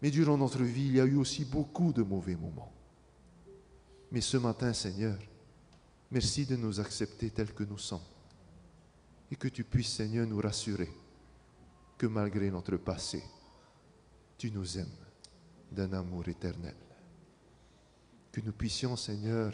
Mais 0.00 0.10
durant 0.10 0.38
notre 0.38 0.62
vie, 0.62 0.86
il 0.86 0.96
y 0.96 1.00
a 1.00 1.04
eu 1.04 1.16
aussi 1.16 1.44
beaucoup 1.44 1.92
de 1.92 2.02
mauvais 2.02 2.34
moments. 2.34 2.72
Mais 4.10 4.22
ce 4.22 4.38
matin, 4.38 4.72
Seigneur, 4.72 5.18
merci 6.10 6.46
de 6.46 6.56
nous 6.56 6.80
accepter 6.80 7.28
tels 7.28 7.52
que 7.52 7.64
nous 7.64 7.76
sommes. 7.76 8.00
Et 9.30 9.36
que 9.36 9.48
tu 9.48 9.62
puisses, 9.62 9.92
Seigneur, 9.92 10.26
nous 10.26 10.40
rassurer 10.40 10.88
que 11.98 12.06
malgré 12.06 12.50
notre 12.50 12.78
passé, 12.78 13.22
tu 14.38 14.50
nous 14.50 14.78
aimes 14.78 14.86
d'un 15.70 15.92
amour 15.92 16.26
éternel. 16.28 16.76
Que 18.32 18.40
nous 18.40 18.52
puissions, 18.52 18.96
Seigneur, 18.96 19.52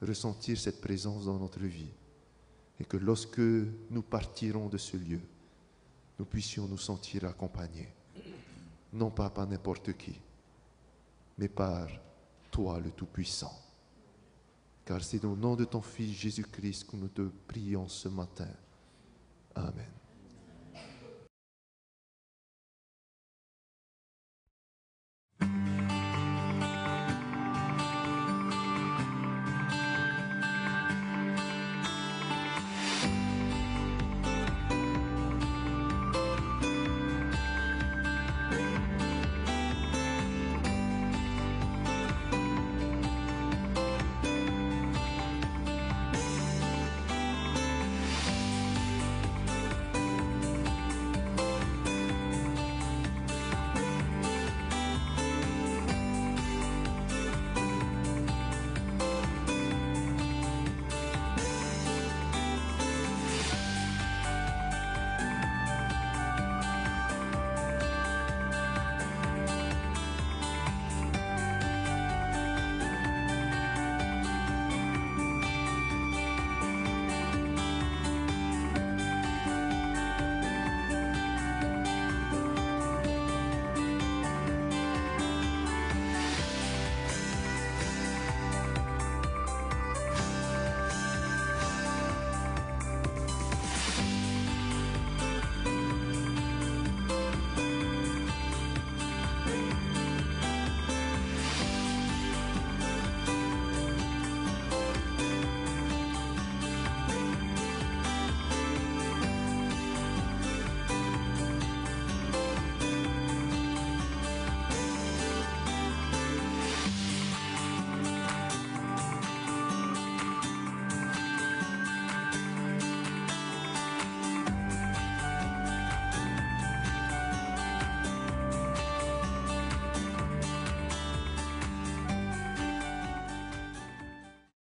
ressentir 0.00 0.56
cette 0.60 0.80
présence 0.80 1.24
dans 1.24 1.40
notre 1.40 1.58
vie. 1.58 1.90
Et 2.78 2.84
que 2.84 2.98
lorsque 2.98 3.40
nous 3.90 4.02
partirons 4.02 4.68
de 4.68 4.78
ce 4.78 4.96
lieu, 4.96 5.20
nous 6.18 6.24
puissions 6.24 6.66
nous 6.66 6.78
sentir 6.78 7.24
accompagnés, 7.24 7.92
non 8.92 9.10
pas 9.10 9.30
par 9.30 9.46
n'importe 9.46 9.96
qui, 9.96 10.20
mais 11.38 11.48
par 11.48 11.88
toi 12.50 12.78
le 12.78 12.90
Tout-Puissant. 12.90 13.52
Car 14.84 15.02
c'est 15.02 15.24
au 15.24 15.34
nom 15.34 15.56
de 15.56 15.64
ton 15.64 15.80
Fils 15.80 16.16
Jésus-Christ 16.16 16.86
que 16.90 16.96
nous 16.96 17.08
te 17.08 17.22
prions 17.46 17.88
ce 17.88 18.08
matin. 18.08 18.50
Amen. 19.54 20.03